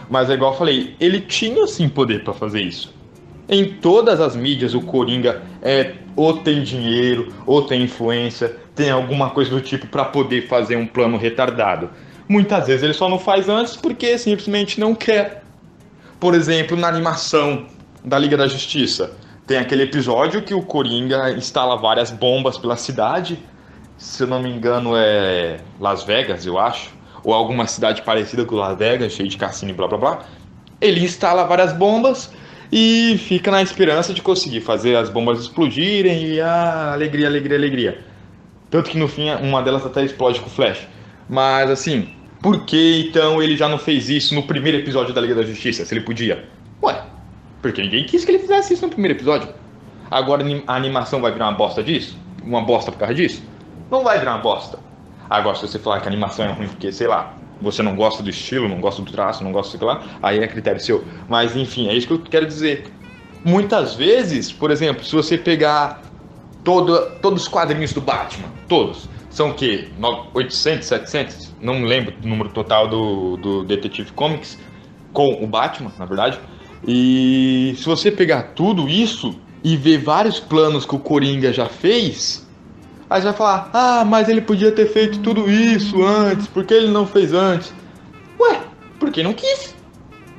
[0.09, 2.95] Mas é igual eu falei, ele tinha sim poder para fazer isso.
[3.47, 9.31] Em todas as mídias, o Coringa é ou tem dinheiro, ou tem influência, tem alguma
[9.31, 11.91] coisa do tipo para poder fazer um plano retardado.
[12.29, 15.43] Muitas vezes ele só não faz antes porque simplesmente não quer.
[16.19, 17.67] Por exemplo, na animação
[18.05, 19.13] da Liga da Justiça,
[19.47, 23.39] tem aquele episódio que o Coringa instala várias bombas pela cidade.
[23.99, 26.93] Se eu não me engano, é Las Vegas, eu acho.
[27.25, 30.19] Ou alguma cidade parecida com Las Vegas, cheio de cassino e blá blá blá.
[30.81, 32.31] Ele instala várias bombas
[32.71, 38.10] e fica na esperança de conseguir fazer as bombas explodirem e ah, alegria, alegria, alegria.
[38.71, 40.87] Tanto que no fim uma delas até explode com o Flash.
[41.29, 42.09] Mas assim,
[42.41, 45.85] por que então ele já não fez isso no primeiro episódio da Liga da Justiça,
[45.85, 46.49] se ele podia?
[46.83, 47.03] Ué,
[47.61, 49.49] porque ninguém quis que ele fizesse isso no primeiro episódio.
[50.11, 52.17] Agora a animação vai virar uma bosta disso?
[52.43, 53.43] Uma bosta por causa disso?
[53.91, 54.79] Não vai virar uma bosta.
[55.29, 58.23] Agora, se você falar que a animação é ruim porque, sei lá, você não gosta
[58.23, 61.05] do estilo, não gosta do traço, não gosta do lá, aí é critério seu.
[61.29, 62.91] Mas enfim, é isso que eu quero dizer.
[63.45, 66.03] Muitas vezes, por exemplo, se você pegar
[66.65, 69.89] todo, todos os quadrinhos do Batman, todos, são o quê?
[70.35, 71.55] 800, 700?
[71.61, 74.59] Não lembro o número total do, do Detective Comics,
[75.13, 76.41] com o Batman, na verdade.
[76.87, 82.49] E se você pegar tudo isso e ver vários planos que o Coringa já fez,
[83.11, 86.73] Aí você vai falar, ah, mas ele podia ter feito tudo isso antes, por que
[86.73, 87.75] ele não fez antes?
[88.39, 88.61] Ué,
[89.01, 89.75] porque não quis.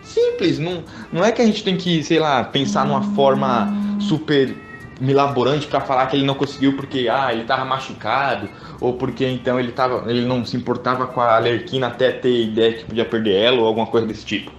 [0.02, 0.82] Simples, não,
[1.12, 3.68] não é que a gente tem que, sei lá, pensar numa forma
[4.00, 4.56] super
[5.02, 8.48] milaborante para falar que ele não conseguiu porque ah, ele tava machucado
[8.80, 12.74] ou porque então ele tava, ele não se importava com a Alerquina até ter ideia
[12.74, 14.52] que podia perder ela ou alguma coisa desse tipo.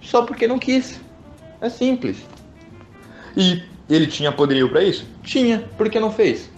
[0.00, 1.00] Só porque não quis.
[1.60, 2.26] É simples.
[3.36, 5.06] E ele tinha poderio para isso?
[5.22, 5.60] Tinha.
[5.78, 6.50] Por que não fez?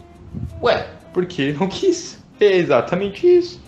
[0.63, 2.19] Ué, porque não quis.
[2.41, 3.63] É exatamente isso.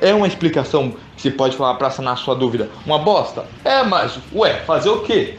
[0.00, 2.70] É uma explicação que se pode falar para sanar sua dúvida.
[2.86, 3.44] Uma bosta?
[3.64, 5.36] É, mas, ué, fazer o quê?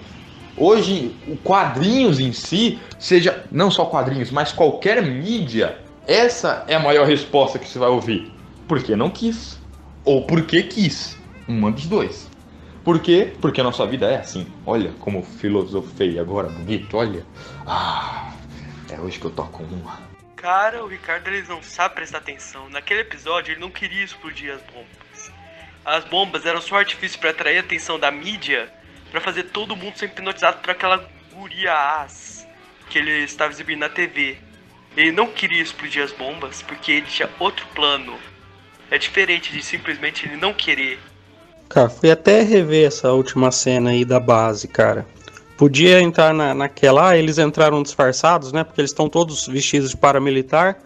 [0.58, 6.80] Hoje, o quadrinhos em si, seja não só quadrinhos, mas qualquer mídia, essa é a
[6.80, 8.32] maior resposta que você vai ouvir.
[8.68, 9.60] Porque não quis.
[10.06, 11.18] Ou porque quis.
[11.48, 12.30] Uma dos dois.
[12.84, 13.34] Por quê?
[13.42, 14.48] Porque a nossa vida é assim.
[14.66, 17.26] Olha como filosofei agora, bonito, olha.
[17.66, 18.34] Ah,
[18.90, 20.00] é hoje que eu toco uma.
[20.36, 22.70] Cara, o Ricardo ele não sabe prestar atenção.
[22.70, 25.32] Naquele episódio ele não queria explodir as bombas.
[25.84, 28.72] As bombas eram só artifício para atrair a atenção da mídia,
[29.12, 32.41] para fazer todo mundo ser hipnotizado por aquela guria as
[32.92, 34.36] que ele estava exibindo na TV.
[34.98, 38.16] Ele não queria explodir as bombas porque ele tinha outro plano.
[38.92, 41.00] É diferente de simplesmente ele não querer.
[41.70, 45.08] Cara, fui até rever essa última cena aí da base, cara.
[45.56, 47.12] Podia entrar na, naquela.
[47.12, 48.66] Ah, eles entraram disfarçados, né?
[48.66, 50.78] Porque eles estão todos vestidos de paramilitar.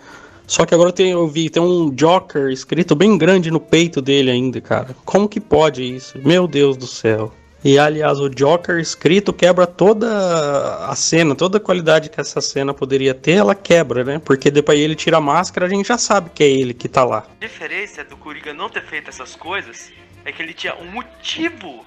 [0.45, 4.29] Só que agora tem, eu vi, tem um Joker escrito bem grande no peito dele
[4.29, 4.95] ainda, cara.
[5.03, 6.19] Como que pode isso?
[6.23, 7.33] Meu Deus do céu.
[7.65, 12.75] E aliás, o Joker escrito quebra toda a cena, toda a qualidade que essa cena
[12.75, 14.21] poderia ter, ela quebra, né?
[14.23, 17.03] Porque depois ele tira a máscara, a gente já sabe que é ele que tá
[17.03, 17.25] lá.
[17.41, 19.91] A diferença do Coringa não ter feito essas coisas
[20.23, 21.83] é que ele tinha um motivo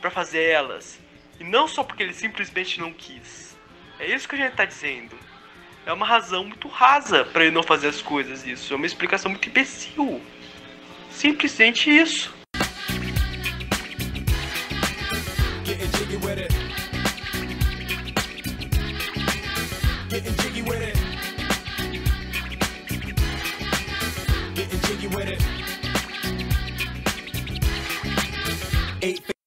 [0.00, 0.98] para fazer elas.
[1.38, 3.56] E não só porque ele simplesmente não quis.
[4.00, 5.14] É isso que a gente tá dizendo.
[5.86, 8.72] É uma razão muito rasa para ele não fazer as coisas isso.
[8.72, 10.20] É uma explicação muito imbecil.
[11.08, 12.39] Simplesmente isso.
[15.80, 16.52] Getting jiggy with it.
[20.10, 20.96] Getting jiggy with it.
[24.54, 25.40] Getting jiggy with it.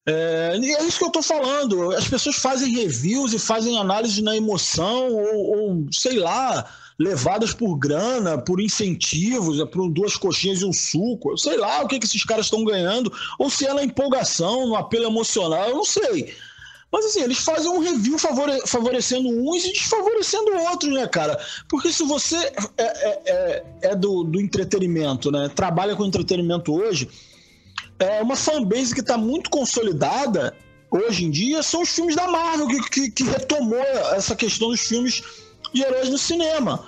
[0.07, 1.91] É, é isso que eu tô falando.
[1.91, 6.67] As pessoas fazem reviews e fazem análise na emoção, ou, ou sei lá,
[6.97, 11.31] levadas por grana, por incentivos, é por duas coxinhas e um suco.
[11.31, 14.67] Eu sei lá o que, que esses caras estão ganhando, ou se é na empolgação,
[14.67, 16.33] no apelo emocional, eu não sei.
[16.91, 21.39] Mas assim, eles fazem um review favore favorecendo uns e desfavorecendo outros, né, cara?
[21.67, 25.49] Porque se você é, é, é, é do, do entretenimento, né?
[25.55, 27.09] Trabalha com entretenimento hoje
[27.97, 30.55] é uma fanbase que está muito consolidada
[30.91, 33.79] hoje em dia são os filmes da Marvel, que, que, que retomou
[34.15, 35.23] essa questão dos filmes
[35.73, 36.83] de heróis no cinema.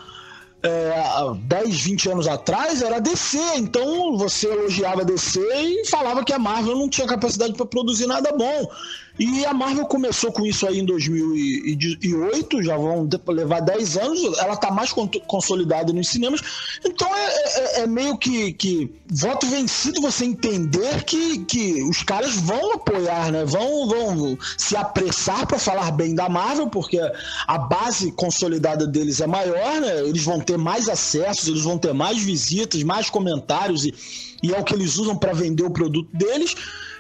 [0.64, 6.34] É, há 10, 20 anos atrás era DC, então você elogiava DC e falava que
[6.34, 8.72] a Marvel não tinha capacidade para produzir nada bom.
[9.18, 14.56] E a Marvel começou com isso aí em 2008, já vão levar 10 anos, ela
[14.56, 14.94] está mais
[15.28, 16.42] consolidada nos cinemas.
[16.84, 22.36] Então é, é, é, meio que, que voto vencido você entender que, que os caras
[22.36, 23.46] vão apoiar, né?
[23.46, 27.00] Vão, vão se apressar para falar bem da Marvel, porque
[27.48, 30.00] a base consolidada deles é maior, né?
[30.00, 33.94] Eles vão ter mais acessos, eles vão ter mais visitas, mais comentários, e,
[34.42, 36.56] e é o que eles usam para vender o produto deles.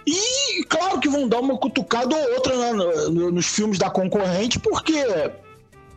[0.05, 2.73] E claro que vão dar uma cutucada ou outra né,
[3.09, 4.93] no, nos filmes da concorrente, porque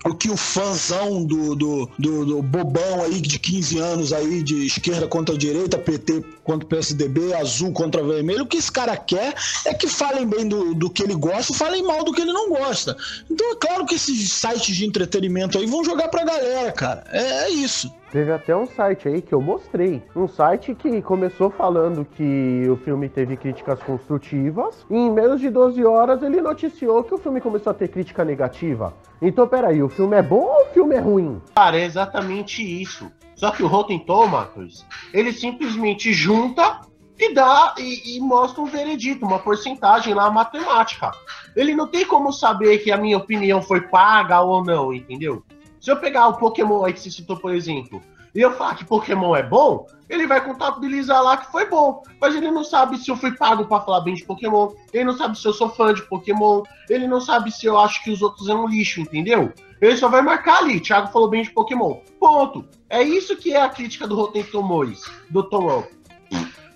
[0.04, 4.66] o que o fãzão do, do, do, do, bobão aí de 15 anos aí, de
[4.66, 9.34] esquerda contra direita, PT contra PSDB, azul contra vermelho, o que esse cara quer
[9.66, 12.32] é que falem bem do, do que ele gosta e falem mal do que ele
[12.32, 12.96] não gosta.
[13.30, 17.04] Então é claro que esses sites de entretenimento aí vão jogar pra galera, cara.
[17.12, 17.92] É, é isso.
[18.10, 20.02] Teve até um site aí que eu mostrei.
[20.16, 24.86] Um site que começou falando que o filme teve críticas construtivas.
[24.88, 28.24] E em menos de 12 horas ele noticiou que o filme começou a ter crítica
[28.24, 28.94] negativa.
[29.20, 31.42] Então, peraí, o filme é bom ou o filme é ruim?
[31.54, 33.10] Cara, é exatamente isso.
[33.38, 36.80] Só que o Rotten Tomatoes, ele simplesmente junta
[37.16, 41.12] e dá e, e, mostra um veredito, uma porcentagem lá matemática.
[41.54, 45.44] Ele não tem como saber que a minha opinião foi paga ou não, entendeu?
[45.80, 48.02] Se eu pegar o Pokémon aí que você citou, por exemplo,
[48.34, 52.02] e eu falar que Pokémon é bom, ele vai contabilizar lá que foi bom.
[52.20, 55.16] Mas ele não sabe se eu fui pago para falar bem de Pokémon, ele não
[55.16, 58.22] sabe se eu sou fã de Pokémon, ele não sabe se eu acho que os
[58.22, 59.52] outros eram lixo, entendeu?
[59.80, 62.00] Ele só vai marcar ali, Thiago falou bem de Pokémon.
[62.18, 62.64] Ponto.
[62.88, 65.84] É isso que é a crítica do Rotten Tomatoes, do Tom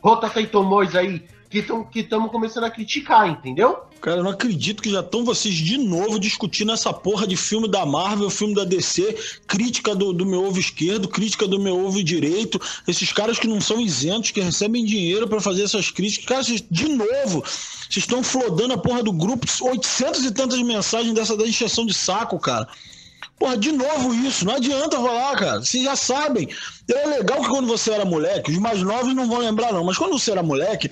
[0.03, 3.79] Rotten Tomatoes aí, que estamos começando a criticar, entendeu?
[4.01, 7.69] Cara, eu não acredito que já estão vocês de novo discutindo essa porra de filme
[7.69, 12.03] da Marvel, filme da DC, crítica do, do meu ovo esquerdo, crítica do meu ovo
[12.03, 12.61] direito.
[12.88, 16.27] Esses caras que não são isentos, que recebem dinheiro para fazer essas críticas.
[16.27, 21.15] Cara, vocês, de novo, vocês estão flodando a porra do grupo, 800 e tantas mensagens
[21.15, 22.67] dessa da encheção de saco, cara.
[23.38, 25.61] Porra, de novo isso, não adianta falar, cara.
[25.61, 26.49] Vocês já sabem.
[26.88, 29.97] É legal que quando você era moleque, os mais novos não vão lembrar, não, mas
[29.97, 30.91] quando você era moleque,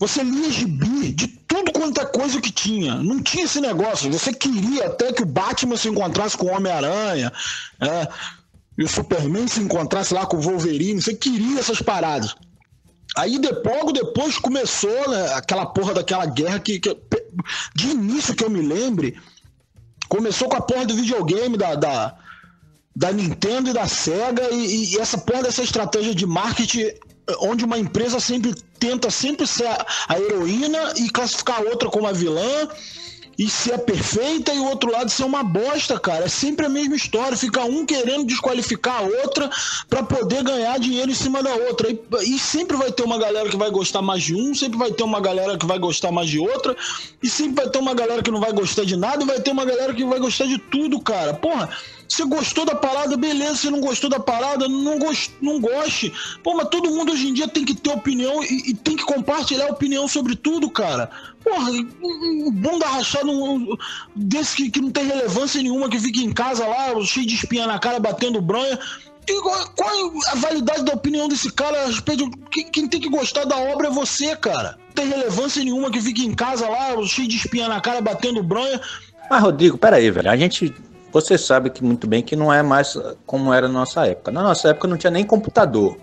[0.00, 2.94] você lia gibi de tudo quanto é coisa que tinha.
[2.94, 4.10] Não tinha esse negócio.
[4.10, 7.30] Você queria até que o Batman se encontrasse com o Homem-Aranha,
[7.78, 8.08] é,
[8.78, 11.02] e o Superman se encontrasse lá com o Wolverine.
[11.02, 12.34] Você queria essas paradas.
[13.14, 16.96] Aí logo depois começou né, aquela porra daquela guerra que, que,
[17.74, 19.20] de início que eu me lembre,
[20.08, 22.16] começou com a porra do videogame da, da,
[22.96, 26.86] da Nintendo e da Sega e, e, essa porra dessa estratégia de marketing
[27.40, 29.68] onde uma empresa sempre tenta sempre ser
[30.08, 32.68] a heroína e classificar a outra como a vilã
[33.40, 36.26] e ser perfeita e o outro lado ser uma bosta, cara.
[36.26, 37.34] É sempre a mesma história.
[37.34, 39.50] Fica um querendo desqualificar a outra
[39.88, 41.88] para poder ganhar dinheiro em cima da outra.
[41.90, 44.92] E, e, sempre vai ter uma galera que vai gostar mais de um, sempre vai
[44.92, 46.76] ter uma galera que vai gostar mais de outra,
[47.22, 49.52] e sempre vai ter uma galera que não vai gostar de nada, e vai ter
[49.52, 51.32] uma galera que vai gostar de tudo, cara.
[51.32, 51.70] Porra,
[52.10, 53.54] você gostou da parada, beleza.
[53.54, 56.12] Você não gostou da parada, não, gost, não goste.
[56.42, 59.04] Pô, mas todo mundo hoje em dia tem que ter opinião e, e tem que
[59.04, 61.08] compartilhar opinião sobre tudo, cara.
[61.44, 63.76] Porra, um bunda rachada um,
[64.16, 67.66] desse que, que não tem relevância nenhuma, que fica em casa lá, cheio de espinha
[67.66, 68.76] na cara, batendo bronha.
[69.42, 72.28] Qual, qual é a validade da opinião desse cara a respeito?
[72.50, 74.76] Quem, quem, tem que gostar da obra é você, cara.
[74.88, 78.42] Não tem relevância nenhuma que fica em casa lá, cheio de espinha na cara, batendo
[78.42, 78.80] bronha.
[79.30, 80.28] Mas, Rodrigo, peraí, velho.
[80.28, 80.74] A gente.
[81.12, 82.96] Você sabe que muito bem que não é mais
[83.26, 84.30] como era na nossa época.
[84.30, 85.96] Na nossa época não tinha nem computador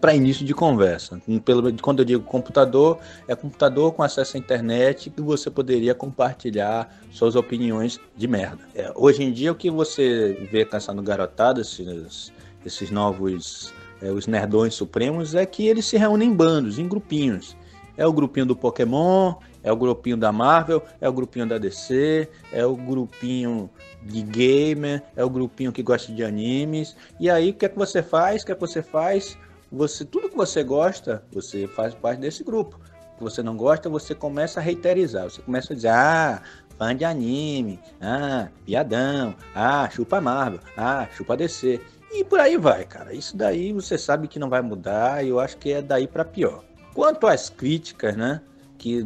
[0.00, 1.20] para início de conversa.
[1.44, 6.88] Pelo, quando eu digo computador, é computador com acesso à internet que você poderia compartilhar
[7.10, 8.60] suas opiniões de merda.
[8.74, 12.32] É, hoje em dia, o que você vê caçando garotada, esses,
[12.64, 17.56] esses novos, é, os nerdões supremos, é que eles se reúnem em bandos, em grupinhos.
[17.96, 22.28] É o grupinho do Pokémon, é o grupinho da Marvel, é o grupinho da DC,
[22.52, 23.68] é o grupinho
[24.04, 26.96] de gamer, é o grupinho que gosta de animes.
[27.18, 28.42] E aí, o que é que você faz?
[28.42, 29.36] O que é que você faz?
[29.74, 32.78] você tudo que você gosta, você faz parte desse grupo.
[33.14, 35.24] O que você não gosta, você começa a reiterizar.
[35.24, 36.42] Você começa a dizer, ah,
[36.78, 41.80] fã de anime, ah, piadão, ah, chupa Marvel, ah, chupa DC.
[42.12, 43.12] E por aí vai, cara.
[43.12, 46.24] Isso daí você sabe que não vai mudar e eu acho que é daí para
[46.24, 46.64] pior.
[46.94, 48.40] Quanto às críticas, né,
[48.78, 49.04] que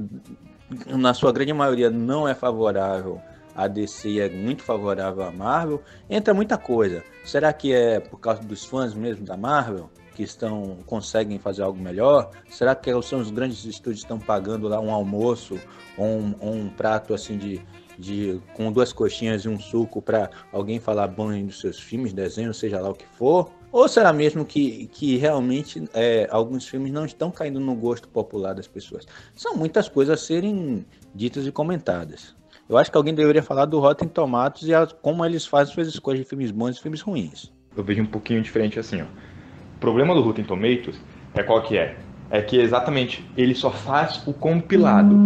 [0.87, 3.21] na sua grande maioria não é favorável
[3.59, 7.03] a DC é muito favorável à Marvel, entra muita coisa.
[7.25, 9.91] Será que é por causa dos fãs mesmo da Marvel?
[10.15, 12.31] que estão conseguem fazer algo melhor?
[12.51, 15.61] Será que são os grandes estúdios que estão pagando lá um almoço
[15.97, 17.63] ou um, ou um prato assim de,
[17.97, 22.59] de com duas coxinhas e um suco para alguém falar bem dos seus filmes, desenhos,
[22.59, 23.49] seja lá o que for?
[23.71, 28.55] Ou será mesmo que, que realmente é, alguns filmes não estão caindo no gosto popular
[28.55, 29.07] das pessoas?
[29.37, 32.38] São muitas coisas a serem ditas e comentadas.
[32.69, 35.89] Eu acho que alguém deveria falar do Rotten Tomatoes e a, como eles fazem suas
[35.89, 37.51] escolhas de filmes bons e filmes ruins.
[37.75, 39.05] Eu vejo um pouquinho diferente assim, ó.
[39.05, 41.01] O problema do Rotten Tomatoes
[41.35, 41.97] é qual que é?
[42.31, 45.17] É que exatamente ele só faz o compilado.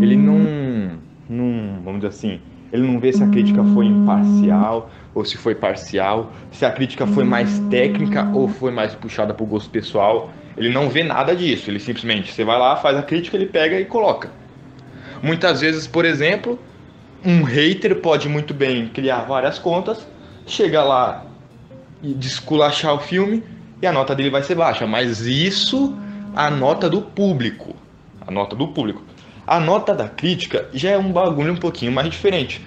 [0.00, 0.98] Ele não,
[1.28, 2.40] não, vamos dizer assim,
[2.72, 7.06] ele não vê se a crítica foi imparcial ou se foi parcial, se a crítica
[7.06, 10.30] foi mais técnica ou foi mais puxada para o gosto pessoal.
[10.56, 11.70] Ele não vê nada disso.
[11.70, 14.32] Ele simplesmente, você vai lá, faz a crítica, ele pega e coloca.
[15.22, 16.58] Muitas vezes, por exemplo,
[17.24, 20.06] um hater pode muito bem criar várias contas,
[20.46, 21.26] chega lá
[22.02, 23.42] e desculachar o filme
[23.80, 24.86] e a nota dele vai ser baixa.
[24.86, 25.96] Mas isso,
[26.34, 27.74] a nota do público.
[28.26, 29.02] A nota do público.
[29.46, 32.64] A nota da crítica já é um bagulho um pouquinho mais diferente.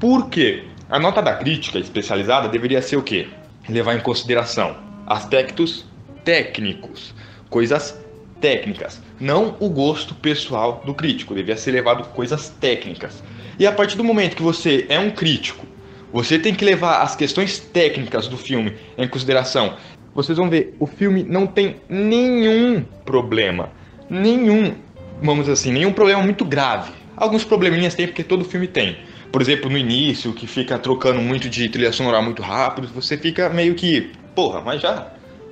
[0.00, 0.64] Por quê?
[0.90, 3.28] A nota da crítica especializada deveria ser o quê?
[3.68, 5.86] Levar em consideração aspectos
[6.24, 7.14] técnicos,
[7.50, 7.98] coisas
[8.40, 13.22] técnicas, não o gosto pessoal do crítico, devia ser levado coisas técnicas.
[13.58, 15.66] E a partir do momento que você é um crítico,
[16.12, 19.74] você tem que levar as questões técnicas do filme em consideração
[20.14, 23.70] vocês vão ver, o filme não tem nenhum problema.
[24.08, 24.74] Nenhum,
[25.20, 26.92] vamos assim, nenhum problema muito grave.
[27.16, 28.96] Alguns probleminhas tem porque todo filme tem.
[29.32, 33.48] Por exemplo, no início, que fica trocando muito de trilha sonora muito rápido, você fica
[33.48, 35.08] meio que, porra, mas já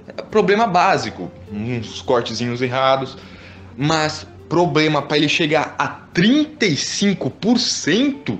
[0.06, 3.16] é problema básico, uns cortezinhos errados,
[3.76, 8.38] mas problema para ele chegar a 35%,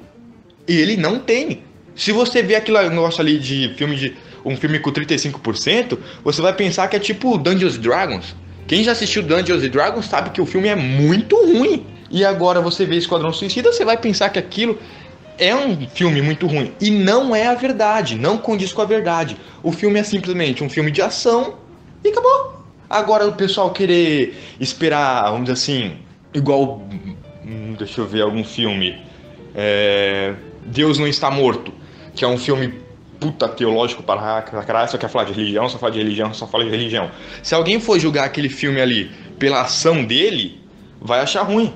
[0.68, 1.62] ele não tem.
[1.96, 6.52] Se você vê aquele negócio ali de filme de um filme com 35%, você vai
[6.52, 8.36] pensar que é tipo Dungeons Dragons.
[8.66, 11.86] Quem já assistiu Dungeons Dragons sabe que o filme é muito ruim.
[12.10, 14.78] E agora você vê Esquadrão Suicida, você vai pensar que aquilo
[15.38, 16.74] é um filme muito ruim.
[16.78, 19.38] E não é a verdade, não condiz com a verdade.
[19.62, 21.54] O filme é simplesmente um filme de ação
[22.04, 22.61] e acabou.
[22.92, 25.96] Agora o pessoal querer esperar, vamos dizer assim,
[26.34, 26.86] igual.
[27.42, 29.00] Hum, deixa eu ver algum filme.
[29.54, 30.34] É,
[30.66, 31.72] Deus não está morto,
[32.14, 32.82] que é um filme
[33.18, 36.64] puta teológico para caralho, só quer falar de religião, só fala de religião, só fala
[36.64, 37.10] de religião.
[37.42, 40.60] Se alguém for julgar aquele filme ali pela ação dele,
[41.00, 41.72] vai achar ruim.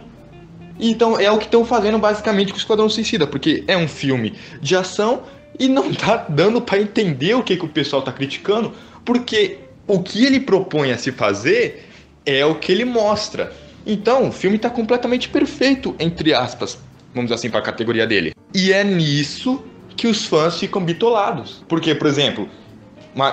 [0.79, 4.35] Então é o que estão fazendo basicamente com o Esquadrão Suicida, porque é um filme
[4.61, 5.23] de ação
[5.59, 10.03] e não tá dando para entender o que, que o pessoal tá criticando, porque o
[10.03, 11.89] que ele propõe a se fazer
[12.25, 13.53] é o que ele mostra.
[13.87, 16.79] Então, o filme tá completamente perfeito, entre aspas,
[17.15, 18.35] vamos dizer assim, para a categoria dele.
[18.53, 19.63] E é nisso
[19.97, 21.65] que os fãs ficam bitolados.
[21.69, 22.49] Porque, por exemplo,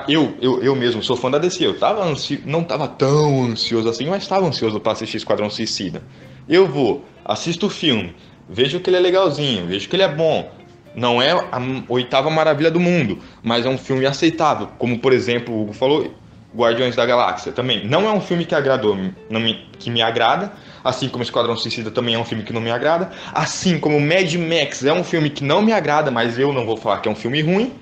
[0.08, 2.42] eu, eu, eu mesmo sou fã da DC, eu tava ansi...
[2.46, 6.04] não tava tão ansioso assim, mas estava ansioso para assistir Esquadrão Suicida.
[6.48, 8.16] Eu vou, assisto o filme,
[8.48, 10.52] vejo que ele é legalzinho, vejo que ele é bom.
[10.96, 14.68] Não é a oitava maravilha do mundo, mas é um filme aceitável.
[14.78, 16.14] Como, por exemplo, o Hugo falou,
[16.56, 17.86] Guardiões da Galáxia também.
[17.88, 18.96] Não é um filme que agradou,
[19.30, 22.62] não me, que me agrada, assim como Esquadrão Suicida também é um filme que não
[22.62, 26.54] me agrada, assim como Mad Max é um filme que não me agrada, mas eu
[26.54, 27.74] não vou falar que é um filme ruim.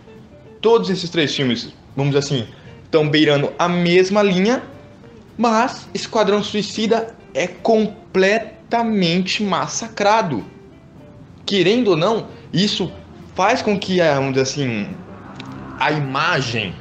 [0.62, 2.48] Todos esses três filmes, vamos dizer assim,
[2.86, 4.64] estão beirando a mesma linha,
[5.38, 10.46] mas Esquadrão Suicida é completamente massacrado.
[11.46, 12.92] Querendo ou não, isso
[13.36, 14.88] faz com que, vamos dizer assim,
[15.80, 16.76] a imagem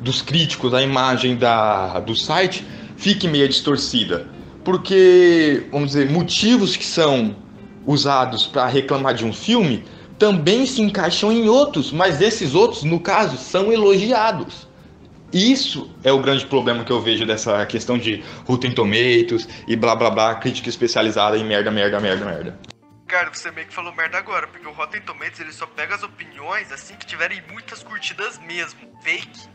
[0.00, 2.64] dos críticos, a imagem da, do site
[2.96, 4.28] fique meio distorcida.
[4.64, 7.36] Porque, vamos dizer, motivos que são
[7.86, 9.84] usados para reclamar de um filme
[10.18, 14.68] também se encaixam em outros, mas esses outros, no caso, são elogiados.
[15.32, 19.94] Isso é o grande problema que eu vejo dessa questão de Rotten Tomatoes e blá
[19.94, 22.58] blá blá, crítica especializada em merda, merda, merda, merda.
[23.06, 26.02] Cara, você meio que falou merda agora, porque o Rotten Tomatoes ele só pega as
[26.02, 29.48] opiniões assim que tiverem muitas curtidas mesmo, fake,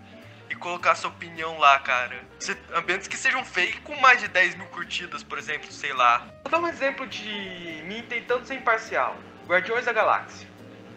[0.53, 2.23] e colocar sua opinião lá, cara.
[2.39, 6.27] Se, ambientes que sejam fake com mais de 10 mil curtidas, por exemplo, sei lá.
[6.43, 9.17] Vou dar um exemplo de mim tentando ser imparcial.
[9.47, 10.47] Guardiões da Galáxia.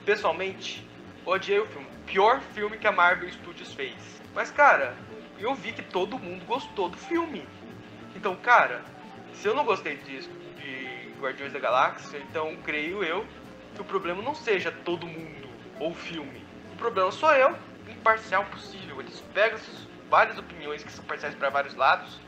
[0.05, 0.87] Pessoalmente,
[1.25, 1.87] odiei o filme.
[2.05, 3.97] Pior filme que a Marvel Studios fez.
[4.35, 4.95] Mas, cara,
[5.39, 7.49] eu vi que todo mundo gostou do filme.
[8.15, 8.85] Então, cara,
[9.33, 13.27] se eu não gostei disso, de Guardiões da Galáxia, então creio eu
[13.75, 15.49] que o problema não seja todo mundo
[15.81, 16.45] ou o filme.
[16.75, 17.57] O problema sou eu,
[17.89, 19.01] imparcial possível.
[19.01, 19.59] Eles pegam
[20.11, 22.19] várias opiniões que são parciais para vários lados,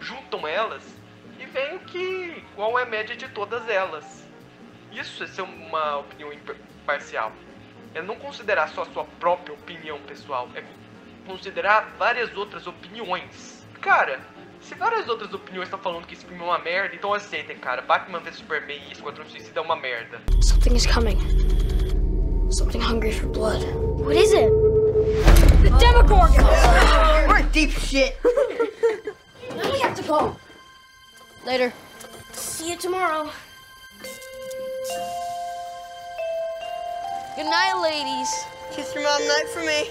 [0.00, 0.82] juntam elas
[1.38, 4.24] e veem que qual é a média de todas elas.
[4.92, 7.32] Isso é ser uma opinião imparcial.
[7.94, 10.64] É não considerar só a sua própria opinião pessoal, é
[11.26, 13.66] considerar várias outras opiniões.
[13.80, 14.20] Cara,
[14.60, 17.82] se várias outras opiniões estão falando que esse filme é uma merda, então aceitem, cara.
[17.82, 20.20] Batman vs Superman e Esquadrão Suicida é uma merda.
[20.40, 21.18] Something is coming.
[22.50, 23.64] Something hungry for blood.
[23.98, 24.71] What is it?
[25.72, 26.44] The Demogorgon!
[27.28, 28.18] We're in deep shit.
[29.56, 30.36] now we have to go.
[31.46, 31.72] Later.
[32.32, 33.30] See you tomorrow.
[37.36, 38.28] Good night, ladies.
[38.72, 39.90] Kiss your mom night for me.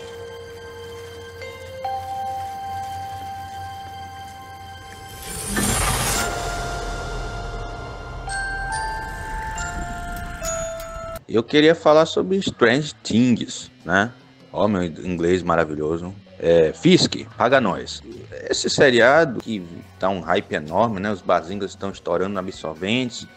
[11.28, 14.12] Eu queria falar sobre Strange Things, né?
[14.54, 16.14] Ó, oh, meu inglês maravilhoso.
[16.38, 18.02] É, Fisk, paga nós.
[18.50, 19.64] Esse seriado que
[20.00, 21.12] tá um hype enorme, né?
[21.12, 23.28] Os bazingas estão estourando absorventes.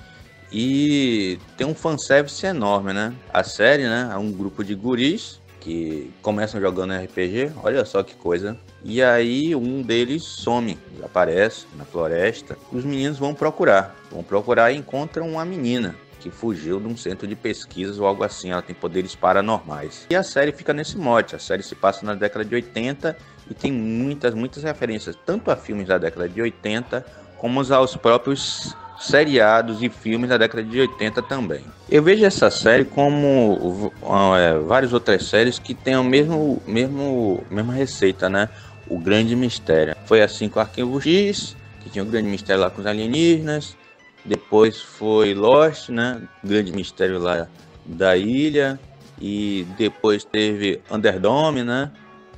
[0.51, 3.13] E tem um fanservice enorme, né?
[3.33, 4.11] A série, né?
[4.13, 8.57] É um grupo de guris que começam jogando RPG, olha só que coisa.
[8.85, 12.57] E aí um deles some, aparece na floresta.
[12.71, 17.29] Os meninos vão procurar, vão procurar e encontram uma menina que fugiu de um centro
[17.29, 18.51] de pesquisas ou algo assim.
[18.51, 20.07] Ela tem poderes paranormais.
[20.09, 21.37] E a série fica nesse mote.
[21.37, 23.15] A série se passa na década de 80
[23.51, 27.05] e tem muitas, muitas referências, tanto a filmes da década de 80
[27.37, 31.63] como aos próprios seriados e filmes da década de 80 também.
[31.91, 33.93] Eu vejo essa série como
[34.39, 38.49] é, várias outras séries que têm a mesmo, mesmo, mesma receita, né?
[38.89, 39.95] O grande mistério.
[40.07, 43.77] Foi assim com Arquivo X, que tinha o grande mistério lá com os alienígenas.
[44.25, 46.23] Depois foi Lost, né?
[46.43, 47.47] Grande mistério lá
[47.85, 48.79] da ilha.
[49.21, 51.91] E depois teve Underdome, né?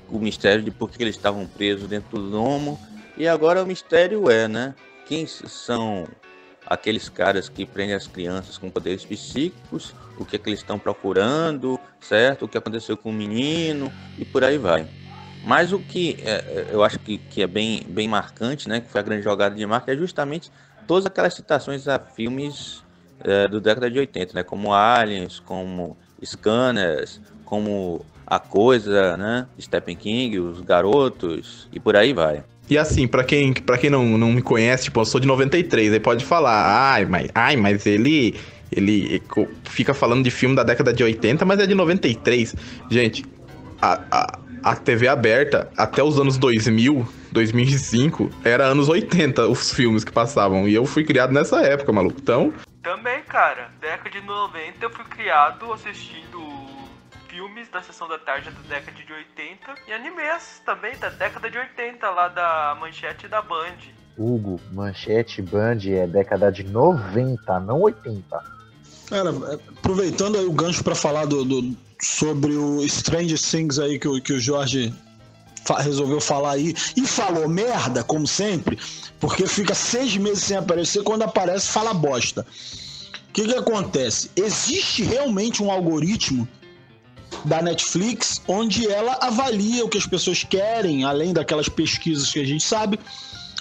[0.09, 2.79] O mistério de por que eles estavam presos dentro do domo.
[3.17, 4.75] E agora o mistério é, né?
[5.07, 6.07] Quem são
[6.67, 10.79] aqueles caras que prendem as crianças com poderes psíquicos, o que é que eles estão
[10.79, 12.45] procurando, certo?
[12.45, 14.87] O que aconteceu com o menino e por aí vai.
[15.45, 18.81] Mas o que é, é eu acho que, que é bem, bem marcante, né?
[18.81, 20.51] Que foi a grande jogada de marca, é justamente
[20.87, 22.83] todas aquelas citações a filmes
[23.25, 24.43] é, do década de 80, né?
[24.43, 29.47] Como Aliens, como Scanners, como A Coisa, né?
[29.61, 32.45] Stephen King, Os Garotos e por aí vai.
[32.69, 35.93] E assim, para quem, pra quem não, não me conhece, tipo, eu sou de 93,
[35.93, 38.35] aí pode falar, ai, mas, ai, mas ele
[38.73, 39.23] ele
[39.65, 42.55] fica falando de filme da década de 80, mas é de 93.
[42.91, 43.25] Gente,
[43.81, 47.07] a, a, a TV aberta até os anos 2000,
[47.37, 50.67] 2005, era anos 80 os filmes que passavam.
[50.67, 52.19] E eu fui criado nessa época, maluco.
[52.19, 52.53] Então.
[52.83, 53.23] Também.
[53.25, 53.71] cara.
[53.79, 56.39] Década de 90 eu fui criado assistindo
[57.29, 61.59] filmes da sessão da tarde da década de 80 e animes também da década de
[61.59, 63.77] 80 lá da Manchete e da Band.
[64.17, 68.25] Hugo, Manchete Band é década de 90, não 80.
[69.11, 69.31] Cara,
[69.79, 74.23] aproveitando aí o gancho para falar do, do, sobre o Strange Things aí que o,
[74.23, 74.95] que o Jorge
[75.75, 78.79] resolveu falar aí e falou merda, como sempre,
[79.21, 82.47] porque fica seis meses sem aparecer, quando aparece fala bosta.
[83.29, 84.31] O que, que acontece?
[84.35, 86.49] Existe realmente um algoritmo
[87.45, 92.45] da Netflix onde ela avalia o que as pessoas querem, além daquelas pesquisas que a
[92.45, 92.99] gente sabe,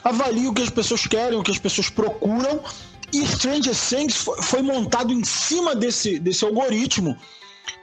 [0.03, 2.61] avalia o que as pessoas querem, o que as pessoas procuram.
[3.13, 7.17] E Stranger Things foi, montado em cima desse, desse algoritmo.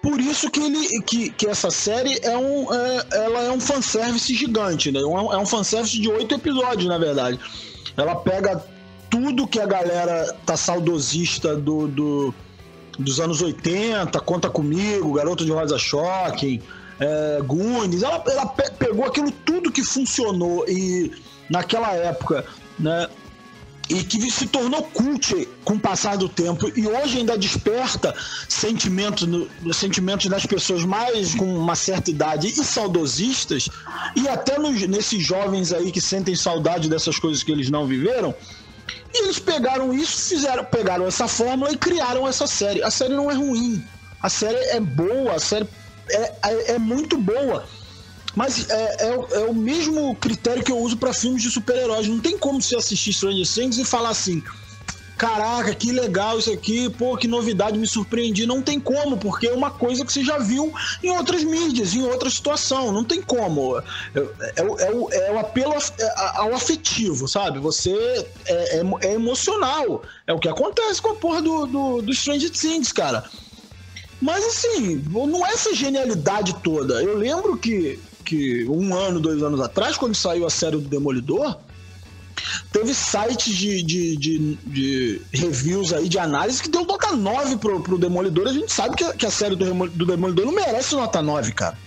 [0.02, 4.34] Por isso que, ele, que, que essa série é um, é, ela é um fanservice
[4.34, 5.00] gigante, né?
[5.00, 7.38] É um, fanservice de oito episódios, na verdade.
[7.96, 8.64] Ela pega
[9.08, 12.34] tudo que a galera tá saudosista do, do
[12.98, 16.60] dos anos 80, Conta Comigo, Garoto de Rosa Shocking,
[17.00, 18.02] é, Goonies.
[18.02, 21.12] Ela, ela pe pegou aquilo tudo que funcionou e
[21.48, 22.44] naquela época,
[22.78, 23.08] né?
[23.88, 28.14] E que se tornou cult com o passar do tempo e hoje ainda desperta
[28.48, 33.68] sentimentos, no, sentimentos das pessoas mais com uma certa idade e saudosistas,
[34.16, 38.34] e até nos, nesses jovens aí que sentem saudade dessas coisas que eles não viveram,
[39.12, 42.82] e eles pegaram isso, fizeram, pegaram essa fórmula e criaram essa série.
[42.82, 43.84] A série não é ruim.
[44.22, 45.68] A série é boa, a série
[46.08, 47.66] é, é, é muito boa.
[48.34, 52.08] Mas é, é, é, o mesmo critério que eu uso para filmes de super-heróis.
[52.08, 54.42] Não tem como você assistir Stranger Things e falar assim:
[55.22, 58.46] caraca, que legal isso aqui, pô, que novidade, me surpreendi.
[58.46, 60.72] Não tem como, porque é uma coisa que você já viu
[61.02, 62.90] em outras mídias, em outra situação.
[62.90, 63.78] Não tem como.
[63.78, 63.82] É,
[64.14, 65.74] é, é, o, é o apelo
[66.34, 67.58] ao afetivo, sabe?
[67.60, 67.92] Você
[68.46, 70.02] é, é, é, emocional.
[70.26, 73.24] É o que acontece com a porra do, do, do Stranger Things, cara.
[74.22, 77.02] Mas assim, não é essa genialidade toda.
[77.02, 81.58] Eu lembro que, que um ano, dois anos atrás, quando saiu a série do Demolidor,
[82.72, 87.80] Teve sites de, de, de, de, reviews aí, de análise, que deu nota 9 pro,
[87.80, 88.48] pro Demolidor.
[88.48, 91.78] A gente sabe que, que a série do, do Demolidor não merece nota 9, cara.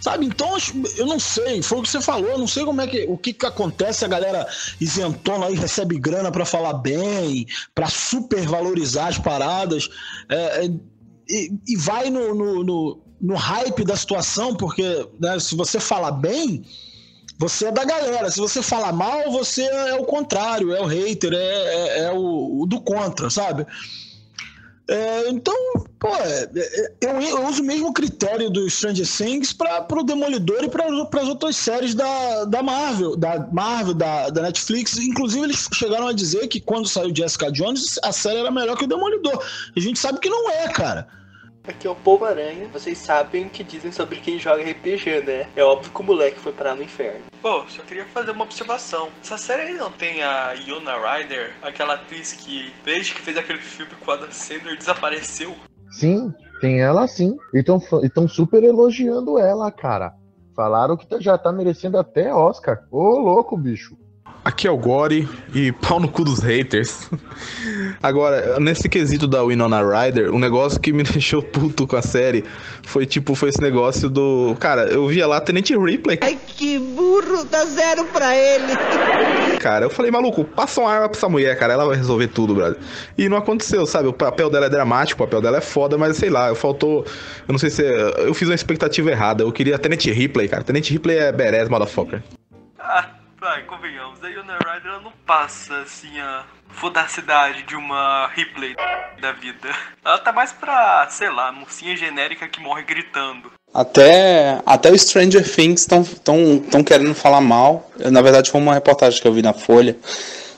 [0.00, 0.56] Sabe, então
[0.96, 3.18] eu não sei, foi o que você falou, eu não sei como é que o
[3.18, 4.46] que, que acontece, a galera
[4.80, 9.90] isentona aí recebe grana para falar bem, para supervalorizar as paradas,
[10.28, 10.70] é, é,
[11.28, 16.12] e, e, vai no, no, no, no, hype da situação, porque né, se você falar
[16.12, 16.64] bem,
[17.38, 18.30] você é da galera.
[18.30, 22.62] Se você falar mal, você é o contrário, é o hater, é, é, é o,
[22.62, 23.66] o, do contra, sabe?
[24.88, 25.52] É, então,
[25.98, 30.62] pô, é, é, eu, eu, uso o mesmo critério do Stranger Things para o Demolidor
[30.62, 34.96] e para as outras séries da, da Marvel, da Marvel, da, da Netflix.
[34.96, 38.84] Inclusive, eles chegaram a dizer que quando saiu Jessica Jones, a série era melhor que
[38.84, 39.44] o Demolidor.
[39.76, 41.08] A gente sabe que não é, cara.
[41.66, 42.68] Aqui é o Povo Aranha.
[42.72, 45.48] Vocês sabem o que dizem sobre quem joga RPG, né?
[45.56, 47.24] É óbvio que o moleque foi parar no inferno.
[47.42, 49.08] Pô, só queria fazer uma observação.
[49.20, 53.92] Essa série não tem a Yuna Ryder, aquela atriz que, desde que fez aquele filme
[54.04, 55.54] com a Adam Sandler, desapareceu?
[55.90, 57.36] Sim, tem ela sim.
[57.52, 60.14] E estão super elogiando ela, cara.
[60.54, 62.86] Falaram que já tá merecendo até Oscar.
[62.90, 63.96] Ô, louco, bicho.
[64.46, 67.10] Aqui é o Gore e pau no cu dos haters.
[68.00, 72.00] Agora, nesse quesito da Winona Ryder, o um negócio que me deixou puto com a
[72.00, 72.44] série
[72.84, 74.56] foi tipo, foi esse negócio do.
[74.60, 76.20] Cara, eu via lá Tenente Ripley.
[76.22, 79.58] Ai, que burro, dá zero pra ele.
[79.58, 82.54] Cara, eu falei, maluco, passa uma arma pra essa mulher, cara, ela vai resolver tudo,
[82.54, 82.78] brother.
[83.18, 84.06] E não aconteceu, sabe?
[84.06, 87.04] O papel dela é dramático, o papel dela é foda, mas sei lá, eu faltou.
[87.48, 87.82] Eu não sei se.
[87.82, 89.42] Eu fiz uma expectativa errada.
[89.42, 90.62] Eu queria Tenente Ripley, cara.
[90.62, 92.22] Tenente Ripley é badass, motherfucker.
[92.78, 93.15] Ah
[93.46, 98.74] vai, convenhamos, a Yona Rider ela não passa assim a fodacidade de uma Ripley
[99.20, 99.68] da vida.
[100.04, 103.52] Ela tá mais pra, sei lá, mocinha genérica que morre gritando.
[103.72, 107.88] Até, até o Stranger Things estão tão, tão querendo falar mal.
[108.10, 109.96] Na verdade, foi uma reportagem que eu vi na Folha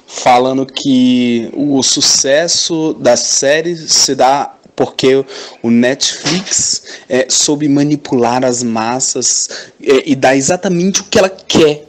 [0.06, 5.26] falando que o sucesso da série se dá porque
[5.62, 11.87] o Netflix é, soube manipular as massas é, e dá exatamente o que ela quer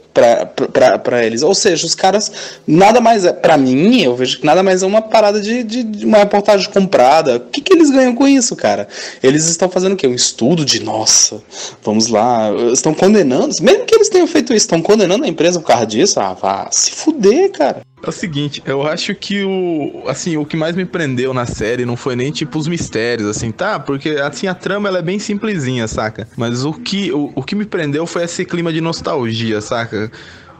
[1.01, 1.41] para eles.
[1.41, 2.31] Ou seja, os caras
[2.67, 5.83] nada mais é, para mim, eu vejo que nada mais é uma parada de, de,
[5.83, 7.37] de, uma reportagem comprada.
[7.37, 8.87] O que, que eles ganham com isso, cara?
[9.21, 10.07] Eles estão fazendo o quê?
[10.07, 11.41] Um estudo de, nossa,
[11.83, 15.67] vamos lá, estão condenando, mesmo que eles tenham feito isso, estão condenando a empresa por
[15.67, 16.19] causa disso?
[16.19, 17.81] Ah, vá se fuder, cara.
[18.01, 21.85] É o seguinte, eu acho que o assim, o que mais me prendeu na série
[21.85, 23.79] não foi nem tipo os mistérios assim, tá?
[23.79, 26.27] Porque assim a trama ela é bem simplesinha, saca?
[26.37, 30.09] Mas o que o, o que me prendeu foi esse clima de nostalgia, saca?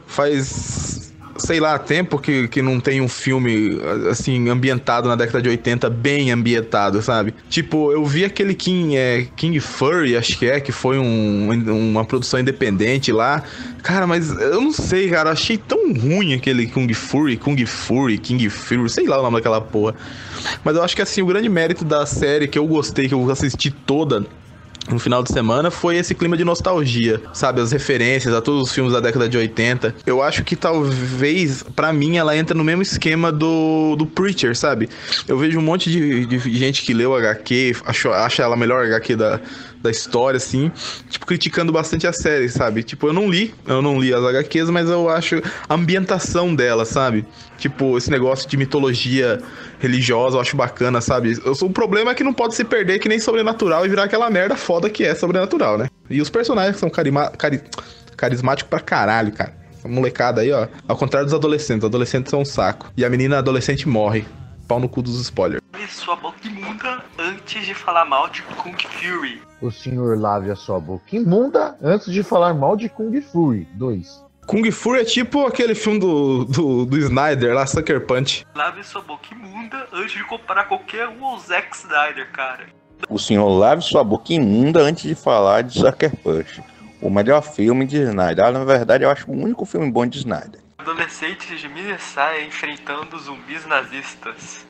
[0.06, 1.09] Faz
[1.40, 3.80] sei lá, tempo que, que não tem um filme,
[4.10, 7.34] assim, ambientado na década de 80, bem ambientado, sabe?
[7.50, 11.50] Tipo, eu vi aquele King, é, King Furry, acho que é, que foi um,
[11.92, 13.44] uma produção independente lá.
[13.82, 18.50] Cara, mas eu não sei, cara, achei tão ruim aquele Kung Fury, Kung Fury, King
[18.50, 19.96] Fury, sei lá o nome daquela porra.
[20.64, 23.30] Mas eu acho que, assim, o grande mérito da série que eu gostei, que eu
[23.30, 24.26] assisti toda,
[24.90, 27.62] no final de semana foi esse clima de nostalgia, sabe?
[27.62, 29.96] As referências a todos os filmes da década de 80.
[30.06, 34.90] Eu acho que talvez, para mim, ela entra no mesmo esquema do, do Preacher, sabe?
[35.28, 39.16] Eu vejo um monte de, de gente que leu HQ, acha, acha ela melhor HQ
[39.16, 39.40] da,
[39.82, 40.72] da história, assim,
[41.10, 42.84] tipo, criticando bastante a série, sabe?
[42.84, 46.86] Tipo, eu não li, eu não li as HQs, mas eu acho a ambientação dela,
[46.86, 47.26] sabe?
[47.58, 49.42] Tipo, esse negócio de mitologia
[49.80, 51.38] religiosa, eu acho bacana, sabe?
[51.62, 54.56] O problema é que não pode se perder que nem sobrenatural e virar aquela merda
[54.56, 55.88] foda que é sobrenatural, né?
[56.10, 57.62] E os personagens são carima, cari,
[58.18, 59.58] carismáticos pra caralho, cara.
[59.86, 60.68] Molecada aí, ó.
[60.88, 62.92] Ao contrário dos adolescentes, adolescentes são um saco.
[62.98, 64.26] E a menina adolescente morre.
[64.68, 65.59] Pau no cu dos spoilers.
[65.90, 69.42] Sua boca imunda antes de falar mal de Kung Fury.
[69.60, 73.68] O senhor lave a sua boca imunda antes de falar mal de Kung Fury.
[73.74, 74.24] 2.
[74.46, 78.46] Kung Fury é tipo aquele filme do, do, do Snyder lá, Sucker Punch.
[78.56, 82.68] Lave sua boca imunda antes de comparar qualquer um ao Zack Snyder, cara.
[83.10, 86.64] O senhor lave sua boca imunda antes de falar de Sucker Punch.
[87.02, 88.46] O melhor filme de Snyder.
[88.46, 90.62] Ah, na verdade, eu acho o único filme bom de Snyder.
[90.78, 94.66] Adolescentes de Minnesota enfrentando zumbis nazistas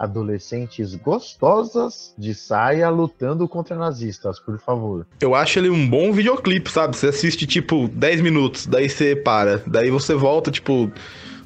[0.00, 5.06] adolescentes gostosas de saia lutando contra nazistas, por favor.
[5.20, 6.96] Eu acho ele um bom videoclipe, sabe?
[6.96, 10.90] Você assiste tipo 10 minutos, daí você para, daí você volta tipo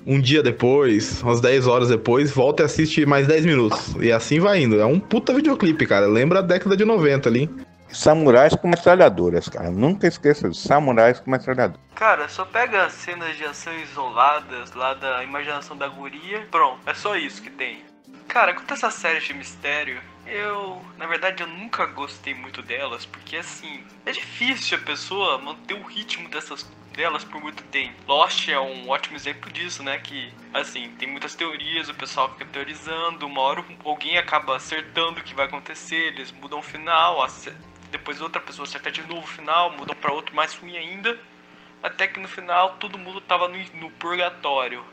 [0.07, 3.97] um dia depois, umas 10 horas depois, volta e assiste mais 10 minutos.
[4.01, 4.81] E assim vai indo.
[4.81, 6.07] É um puta videoclipe, cara.
[6.07, 7.51] Lembra a década de 90 ali.
[7.89, 9.71] Samurais com metralhadoras, cara.
[9.71, 11.81] Nunca esqueça de samurais com metralhadoras.
[11.95, 16.47] Cara, só pega cenas de ação isoladas lá da imaginação da guria.
[16.51, 17.94] Pronto, é só isso que tem.
[18.29, 23.07] Cara, quanto a essas séries de mistério, eu, na verdade, eu nunca gostei muito delas,
[23.07, 27.95] porque assim, é difícil a pessoa manter o ritmo dessas delas por muito tempo.
[28.07, 29.99] Lost é um ótimo exemplo disso, né?
[29.99, 35.23] Que, assim, tem muitas teorias, o pessoal fica teorizando, uma hora alguém acaba acertando o
[35.23, 37.25] que vai acontecer, eles mudam o final,
[37.91, 41.19] depois outra pessoa acerta de novo o final, mudam para outro mais ruim ainda,
[41.83, 44.85] até que no final todo mundo tava no, no purgatório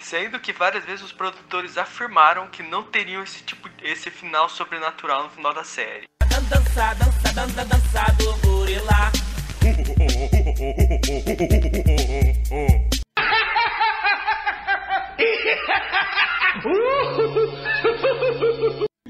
[0.00, 5.24] sendo que várias vezes os produtores afirmaram que não teriam esse tipo esse final sobrenatural
[5.24, 6.08] no final da série.
[6.48, 9.12] Dança, dança, dança, dança do gorila.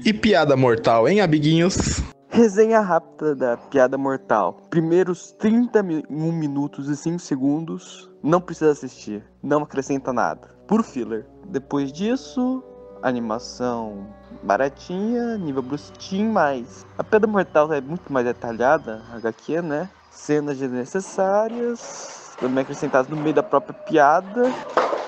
[0.03, 2.01] E piada mortal, hein, amiguinhos?
[2.29, 4.53] Resenha rápida da piada mortal.
[4.69, 10.49] Primeiros 31 minutos e 5 segundos, não precisa assistir, não acrescenta nada.
[10.71, 11.25] Puro filler.
[11.49, 12.63] Depois disso,
[13.03, 14.07] animação
[14.41, 19.89] baratinha, nível brusquinho, mas a piada mortal é muito mais detalhada, HQ, né?
[20.09, 24.49] Cenas desnecessárias, também acrescentadas no meio da própria piada.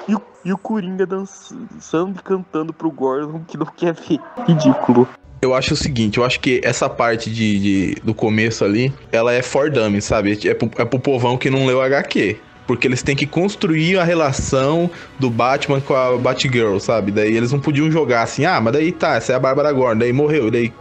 [0.06, 4.20] E o, e o Coringa dançando e cantando pro Gordon que não quer ver.
[4.46, 5.08] Ridículo.
[5.42, 9.32] Eu acho o seguinte, eu acho que essa parte de, de do começo ali, ela
[9.32, 10.38] é for dummy, sabe?
[10.46, 12.38] É pro, é pro povão que não leu HQ.
[12.66, 14.90] Porque eles têm que construir a relação
[15.20, 17.12] do Batman com a Batgirl, sabe?
[17.12, 20.00] Daí eles não podiam jogar assim, ah, mas daí tá, essa é a Bárbara Gordon,
[20.00, 20.72] daí morreu, daí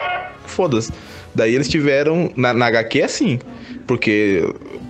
[0.46, 0.92] foda-se.
[1.34, 3.38] Daí eles tiveram, na, na HQ é assim,
[3.86, 4.46] porque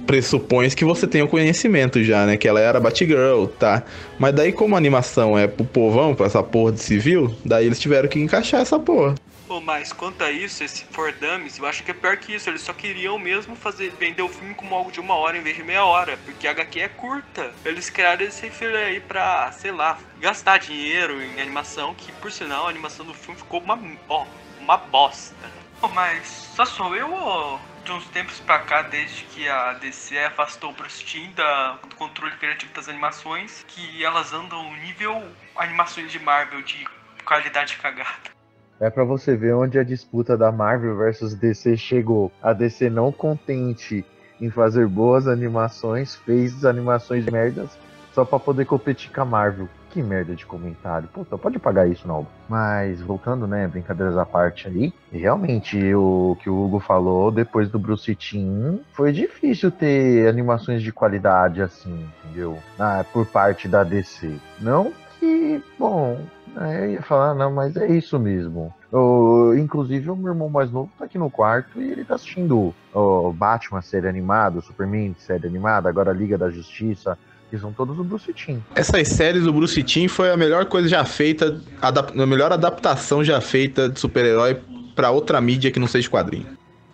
[0.06, 2.36] pressupõe que você tenha o conhecimento já, né?
[2.36, 3.84] Que ela era Batgirl, tá?
[4.18, 7.78] Mas daí como a animação é pro povão, pra essa porra de civil, daí eles
[7.78, 9.14] tiveram que encaixar essa porra.
[9.52, 12.48] Pô, mas quanto a isso, esse For Dummies, eu acho que é pior que isso.
[12.48, 15.54] Eles só queriam mesmo fazer vender o filme como algo de uma hora em vez
[15.54, 17.52] de meia hora, porque a HQ é curta.
[17.62, 22.66] Eles criaram esse filme aí pra, sei lá, gastar dinheiro em animação, que por sinal
[22.66, 23.78] a animação do filme ficou uma,
[24.08, 24.24] ó,
[24.58, 25.36] uma bosta.
[25.82, 26.26] Pô, mas
[26.56, 30.72] só sou eu ou de uns tempos pra cá, desde que a DC afastou o
[30.72, 36.88] Bruce do controle criativo das animações, que elas andam nível animações de Marvel de
[37.22, 38.31] qualidade cagada.
[38.82, 42.32] É para você ver onde a disputa da Marvel versus DC chegou.
[42.42, 44.04] A DC não contente
[44.40, 47.78] em fazer boas animações, fez animações merdas
[48.12, 49.68] só para poder competir com a Marvel.
[49.90, 51.08] Que merda de comentário.
[51.14, 52.26] Puta, pode pagar isso, não.
[52.48, 57.78] Mas voltando, né, brincadeiras à parte aí, realmente o que o Hugo falou depois do
[57.78, 62.58] Bruce Timm, foi difícil ter animações de qualidade assim, entendeu?
[62.76, 64.34] Ah, por parte da DC.
[64.58, 66.18] Não que, bom,
[66.60, 68.72] é, eu ia falar, não, mas é isso mesmo.
[68.92, 72.74] O, inclusive, o meu irmão mais novo tá aqui no quarto e ele tá assistindo
[72.92, 77.16] o Batman série animada, Superman série animada, agora Liga da Justiça
[77.50, 78.60] Eles são todos o Bruce Timm.
[78.74, 83.40] Essas séries do Bruce Timm foi a melhor coisa já feita, a melhor adaptação já
[83.40, 84.60] feita de super-herói
[84.94, 86.46] para outra mídia que não seja quadrinho.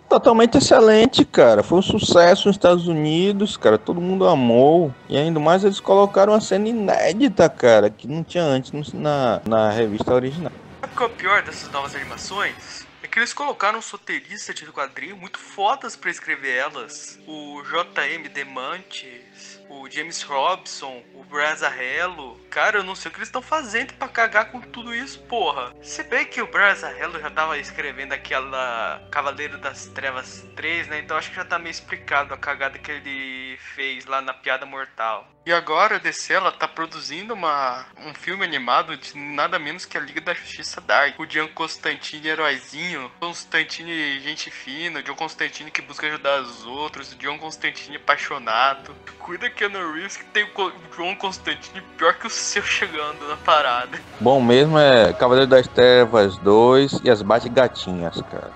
[0.08, 1.62] Totalmente excelente, cara.
[1.62, 3.76] Foi um sucesso nos Estados Unidos, cara.
[3.76, 4.94] Todo mundo amou.
[5.06, 9.70] E ainda mais eles colocaram uma cena inédita, cara, que não tinha antes na, na
[9.70, 10.52] revista original.
[10.80, 12.86] Sabe qual é o pior dessas novas animações?
[13.02, 17.18] É que eles colocaram um roteiristas de quadrinho muito fodas pra escrever elas.
[17.26, 18.28] O J.M.
[18.30, 19.20] Demantes,
[19.68, 22.38] o James Robson, o Brazarello.
[22.50, 25.74] Cara, eu não sei o que eles estão fazendo pra cagar com tudo isso, porra.
[25.82, 31.00] Se bem que o Brazarello já tava escrevendo aquela Cavaleiro das Trevas 3, né?
[31.00, 34.66] Então acho que já tá meio explicado a cagada que ele fez lá na Piada
[34.66, 35.28] Mortal.
[35.48, 39.96] E agora a DC ela tá produzindo uma, um filme animado de nada menos que
[39.96, 41.18] a Liga da Justiça Dark.
[41.18, 47.12] O John Constantine heróizinho, Constantine gente fina, o John Constantine que busca ajudar os outros,
[47.12, 48.94] o John Constantine apaixonado.
[49.28, 53.36] Cuida que no Reeves que tem o John Constantine pior que o seu chegando na
[53.36, 54.00] parada.
[54.18, 58.50] Bom mesmo é Cavaleiro das Trevas 2 e as Bate-Gatinhas, cara.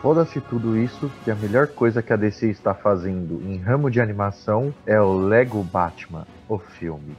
[0.00, 4.00] Foda-se tudo isso, que a melhor coisa que a DC está fazendo em ramo de
[4.00, 7.16] animação é o Lego Batman, o filme.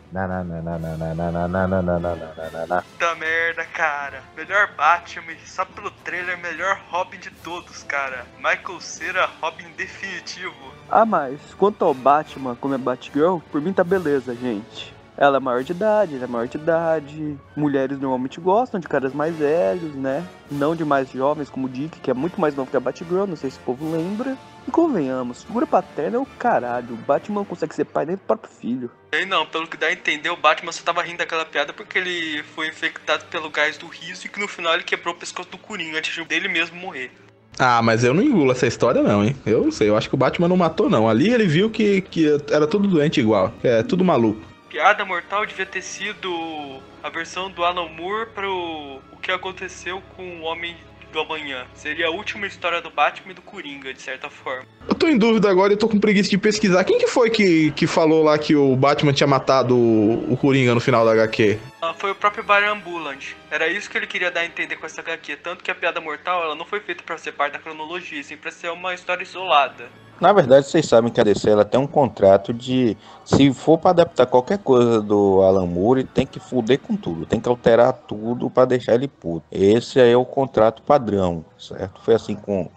[2.93, 4.21] Puta merda, cara.
[4.35, 8.25] Melhor Batman, só pelo trailer, melhor Robin de todos, cara.
[8.37, 10.53] Michael Cera, Robin definitivo.
[10.89, 14.95] Ah, mas quanto ao Batman como é Batgirl, por mim tá beleza, gente.
[15.17, 17.37] Ela é maior de idade, ele é maior de idade.
[17.55, 20.23] Mulheres normalmente gostam de caras mais velhos, né?
[20.51, 23.25] Não de mais jovens, como o Dick, que é muito mais novo que a Batgirl,
[23.25, 24.37] não sei se o povo lembra.
[24.67, 26.93] E convenhamos, figura paterna é o caralho.
[26.93, 28.91] O Batman consegue ser pai nem do próprio filho.
[29.11, 31.97] E não, pelo que dá a entender, o Batman só tava rindo daquela piada porque
[31.97, 35.49] ele foi infectado pelo gás do riso e que no final ele quebrou o pescoço
[35.49, 37.11] do Coringa antes dele mesmo morrer.
[37.57, 39.35] Ah, mas eu não engulo essa história não, hein?
[39.45, 41.09] Eu não sei, eu acho que o Batman não matou não.
[41.09, 44.56] Ali ele viu que, que era tudo doente igual, é tudo maluco.
[44.69, 50.39] Piada Mortal devia ter sido a versão do Alan Moore pro o que aconteceu com
[50.39, 50.75] o Homem
[51.11, 51.65] do Amanhã.
[51.73, 54.65] Seria a última história do Batman e do Coringa, de certa forma.
[54.87, 56.83] Eu tô em dúvida agora e eu tô com preguiça de pesquisar.
[56.83, 60.75] Quem que foi que, que falou lá que o Batman tinha matado o, o Coringa
[60.75, 61.57] no final da HQ?
[61.81, 63.33] Ah, foi o próprio Barry Ambulant.
[63.49, 65.37] Era isso que ele queria dar a entender com essa HQ.
[65.37, 68.37] Tanto que a Piada Mortal ela não foi feita para ser parte da cronologia, sim
[68.37, 69.89] pra ser uma história isolada.
[70.19, 72.97] Na verdade, vocês sabem que a DC ela tem um contrato de.
[73.23, 77.39] Se for para adaptar qualquer coisa do Alan Moore, tem que fuder com tudo, tem
[77.39, 79.45] que alterar tudo para deixar ele puto.
[79.51, 82.01] Esse é o contrato padrão, certo?
[82.01, 82.69] Foi assim com.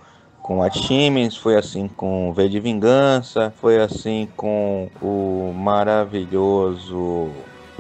[0.43, 7.31] Com a Siemens, foi assim com V de Vingança, foi assim com o maravilhoso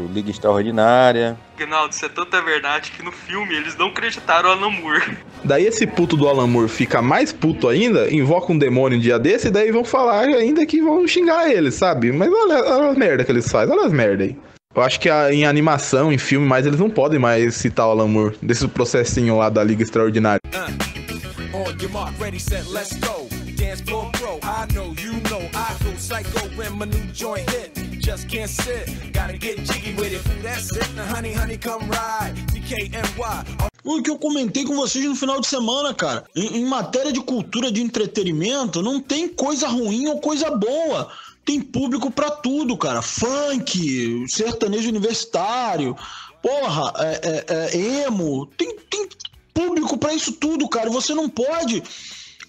[0.06, 1.36] Liga Extraordinária.
[1.58, 5.18] Ginaldo, isso é tanta verdade que no filme eles não acreditaram o Alan Moore.
[5.44, 9.18] Daí esse puto do Alan Moore fica mais puto ainda, invoca um demônio um dia
[9.18, 12.12] desse, e daí vão falar ainda que vão xingar ele, sabe?
[12.12, 14.36] Mas olha, olha as merda que eles fazem, olha as merda aí.
[14.74, 17.90] Eu acho que a, em animação, em filme, mais eles não podem mais citar o
[17.90, 20.40] Alan Moore, desse processinho lá da Liga Extraordinária.
[20.52, 23.39] Uh, on your mark, ready, set, let's go.
[23.60, 24.10] Dance floor
[24.42, 27.74] I know, you know, I go psycho when my new joint hit.
[28.00, 30.42] Just can't sit, gotta get jiggy with it.
[30.42, 32.34] That's it, now honey, honey, come ride.
[33.84, 36.24] O que eu comentei com vocês no final de semana, cara.
[36.34, 41.12] Em, em matéria de cultura de entretenimento, não tem coisa ruim ou coisa boa
[41.44, 43.02] tem público para tudo, cara.
[43.02, 45.96] Funk, sertanejo universitário,
[46.40, 48.46] porra, é, é, é, emo.
[48.56, 49.08] Tem, tem
[49.52, 50.88] público para isso tudo, cara.
[50.88, 51.82] Você não pode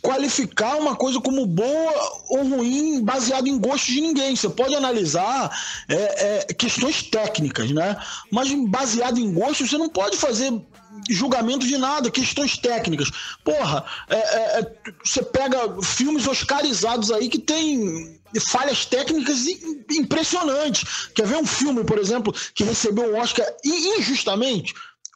[0.01, 4.35] qualificar uma coisa como boa ou ruim baseado em gosto de ninguém.
[4.35, 5.55] Você pode analisar
[5.87, 7.95] é, é, questões técnicas, né?
[8.31, 10.51] Mas baseado em gosto, você não pode fazer
[11.09, 13.09] julgamento de nada, questões técnicas.
[13.43, 19.45] Porra, é, é, é você pega filmes oscarizados aí que tem falhas técnicas
[19.89, 21.09] impressionantes.
[21.13, 24.73] Quer ver um filme, por exemplo, que recebeu um Oscar injustamente?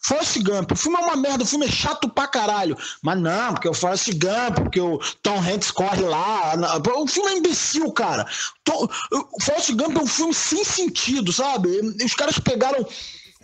[0.08, 0.72] Forrest Gump.
[0.72, 2.78] O filme é uma merda, o filme é chato pra caralho.
[3.01, 6.53] Mas não, porque o Forrest Gump, porque o Tom Hanks corre lá.
[6.97, 8.28] O filme é imbecil, cara.
[8.70, 11.70] O Forrest Gump é um filme sem sentido, sabe?
[12.03, 12.86] Os caras pegaram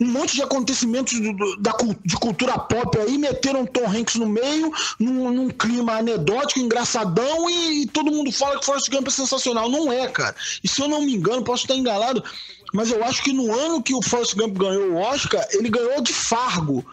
[0.00, 1.72] um monte de acontecimentos do, da,
[2.04, 7.82] de cultura pop aí, meteram Tom Hanks no meio, num, num clima anedótico, engraçadão, e,
[7.82, 9.68] e, todo mundo fala que Forrest Gump é sensacional.
[9.68, 10.34] Não é, cara.
[10.62, 12.24] E se eu não me engano, posso estar enganado,
[12.72, 16.00] mas eu acho que no ano que o Forrest Gump ganhou o Oscar, ele ganhou
[16.00, 16.84] de Fargo.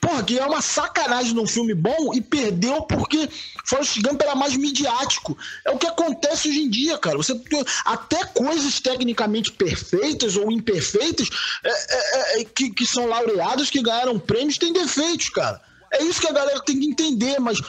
[0.00, 3.28] Porra, que é uma sacanagem num filme bom e perdeu porque
[3.64, 5.36] Forrest Gump era mais midiático.
[5.64, 7.16] É o que acontece hoje em dia, cara.
[7.16, 7.40] Você
[7.84, 11.28] até coisas tecnicamente perfeitas ou imperfeitas
[11.64, 15.60] é, é, é, que, que são laureadas, que ganharam prêmios, têm defeitos, cara.
[15.90, 17.60] É isso que a galera tem que entender, mas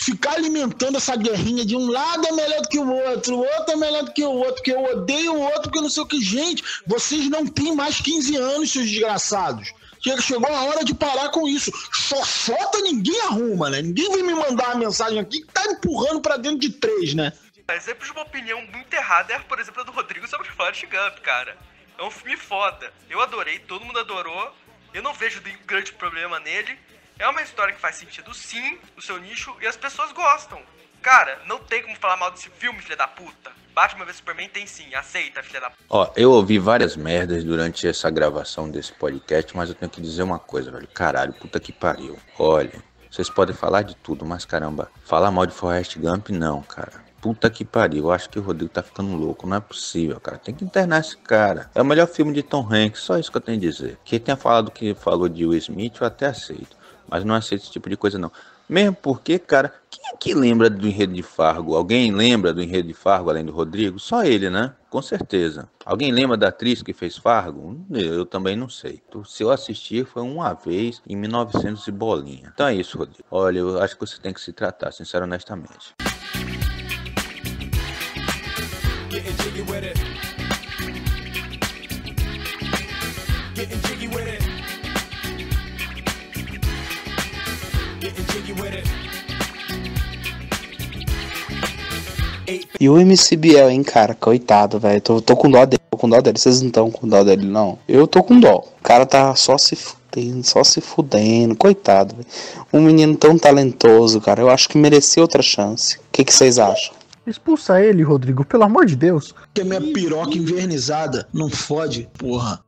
[0.00, 3.72] ficar alimentando essa guerrinha de um lado é melhor do que o outro, o outro
[3.72, 6.06] é melhor do que o outro, porque eu odeio o outro, porque não sei o
[6.06, 6.20] que.
[6.20, 9.72] Gente, vocês não têm mais 15 anos, seus desgraçados.
[10.20, 11.70] Chegou a hora de parar com isso.
[11.92, 13.82] Xoxota ninguém arruma, né?
[13.82, 17.32] Ninguém vem me mandar uma mensagem aqui que tá empurrando pra dentro de três, né?
[17.74, 21.18] Exemplo de uma opinião muito errada é, por exemplo, a do Rodrigo sobre Forrest Gump,
[21.20, 21.56] cara.
[21.98, 22.92] É um filme foda.
[23.10, 24.54] Eu adorei, todo mundo adorou.
[24.94, 26.78] Eu não vejo grande problema nele.
[27.18, 30.62] É uma história que faz sentido sim, o seu nicho, e as pessoas gostam.
[31.02, 33.52] Cara, não tem como falar mal desse filme, filha da puta.
[33.76, 35.70] Batman vs Superman tem sim, aceita, filha da.
[35.90, 40.22] Ó, eu ouvi várias merdas durante essa gravação desse podcast, mas eu tenho que dizer
[40.22, 40.88] uma coisa, velho.
[40.94, 42.18] Caralho, puta que pariu.
[42.38, 47.04] Olha, vocês podem falar de tudo, mas caramba, falar mal de Forrest Gump, não, cara.
[47.20, 50.38] Puta que pariu, eu acho que o Rodrigo tá ficando louco, não é possível, cara.
[50.38, 51.70] Tem que internar esse cara.
[51.74, 53.98] É o melhor filme de Tom Hanks, só isso que eu tenho a dizer.
[54.06, 56.74] Quem tenha falado que falou de Will Smith, eu até aceito.
[57.06, 58.32] Mas não aceito esse tipo de coisa, não.
[58.66, 59.72] Mesmo porque, cara,
[60.06, 61.74] quem que lembra do enredo de Fargo?
[61.74, 63.98] Alguém lembra do enredo de Fargo além do Rodrigo?
[63.98, 64.74] Só ele, né?
[64.88, 65.68] Com certeza.
[65.84, 67.84] Alguém lembra da atriz que fez Fargo?
[67.90, 69.02] Eu também não sei.
[69.24, 72.52] Se eu assistir, foi uma vez em 1900 e bolinha.
[72.54, 73.24] Então é isso, Rodrigo.
[73.30, 75.94] Olha, eu acho que você tem que se tratar, sincero honestamente.
[88.54, 89.05] With it.
[92.80, 94.14] E o MC Biel, hein, cara?
[94.14, 95.00] Coitado, velho.
[95.00, 95.82] Tô, tô com dó dele.
[95.90, 96.38] Tô com dó dele.
[96.38, 97.78] Vocês não estão com dó dele, não.
[97.88, 98.64] Eu tô com dó.
[98.78, 101.56] O cara tá só se fudendo, só se fudendo.
[101.56, 102.28] Coitado, velho.
[102.72, 104.40] Um menino tão talentoso, cara.
[104.40, 105.96] Eu acho que merecia outra chance.
[105.98, 106.94] O que que vocês acham?
[107.26, 109.34] Expulsa ele, Rodrigo, pelo amor de Deus.
[109.52, 112.60] Que minha piroca invernizada não fode, porra.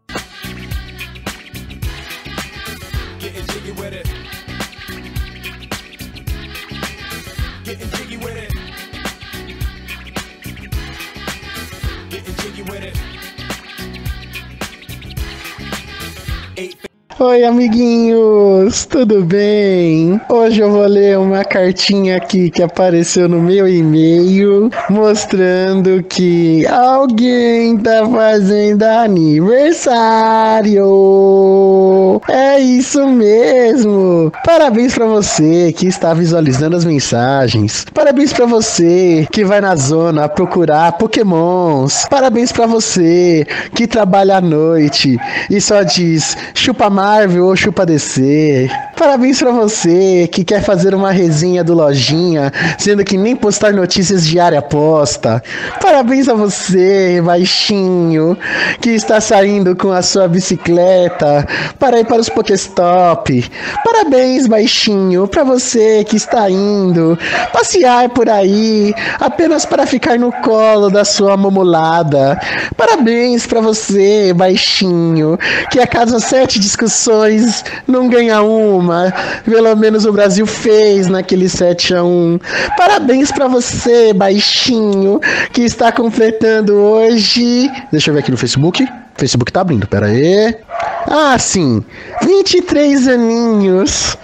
[16.58, 16.87] eight.
[17.20, 20.20] Oi, amiguinhos, tudo bem?
[20.28, 27.76] Hoje eu vou ler uma cartinha aqui que apareceu no meu e-mail mostrando que alguém
[27.78, 30.78] tá fazendo aniversário.
[32.28, 34.32] É isso mesmo.
[34.44, 37.84] Parabéns pra você que está visualizando as mensagens.
[37.92, 42.06] Parabéns pra você que vai na zona procurar Pokémons.
[42.08, 43.44] Parabéns pra você
[43.74, 45.18] que trabalha à noite
[45.50, 48.68] e só diz chupa Marvel ou chupa DC.
[48.94, 54.26] Parabéns pra você que quer fazer uma resenha do Lojinha, sendo que nem postar notícias
[54.26, 55.42] diária posta.
[55.80, 58.36] Parabéns a você, baixinho,
[58.80, 61.46] que está saindo com a sua bicicleta
[61.78, 63.48] para ir para os Pokéstop.
[63.84, 67.16] Parabéns, baixinho, pra você que está indo
[67.52, 72.38] passear por aí apenas para ficar no colo da sua mamulada.
[72.76, 75.38] Parabéns pra você, baixinho,
[75.70, 75.86] que a
[76.18, 76.97] sete discussões
[77.86, 79.12] não ganha uma.
[79.44, 82.40] Pelo menos o Brasil fez naquele 7 a 1.
[82.76, 85.20] Parabéns pra você, baixinho,
[85.52, 87.70] que está completando hoje.
[87.90, 88.86] Deixa eu ver aqui no Facebook.
[89.16, 90.56] Facebook tá abrindo, pera aí.
[91.10, 91.82] Ah, sim.
[92.22, 94.14] 23 aninhos.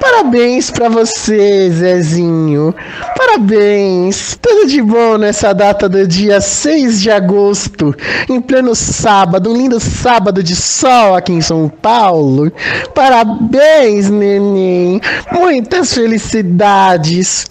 [0.00, 2.74] Parabéns pra você, Zezinho.
[3.16, 4.36] Parabéns.
[4.42, 7.94] Tudo de bom nessa data do dia 6 de agosto,
[8.28, 12.50] em pleno sábado, um lindo sábado de sol aqui em São Paulo.
[12.92, 15.00] Parabéns, neném.
[15.30, 17.46] Muitas felicidades.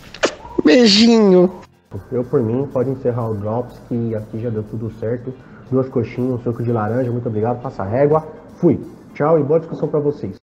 [0.66, 1.50] Beijinho.
[2.12, 5.34] Eu, por mim, pode encerrar o Drops, que aqui já deu tudo certo.
[5.72, 7.62] Duas coxinhas, um suco de laranja, muito obrigado.
[7.62, 8.41] Passa régua.
[8.62, 8.80] Fui.
[9.16, 10.36] Tchau e boa discussão pra vocês.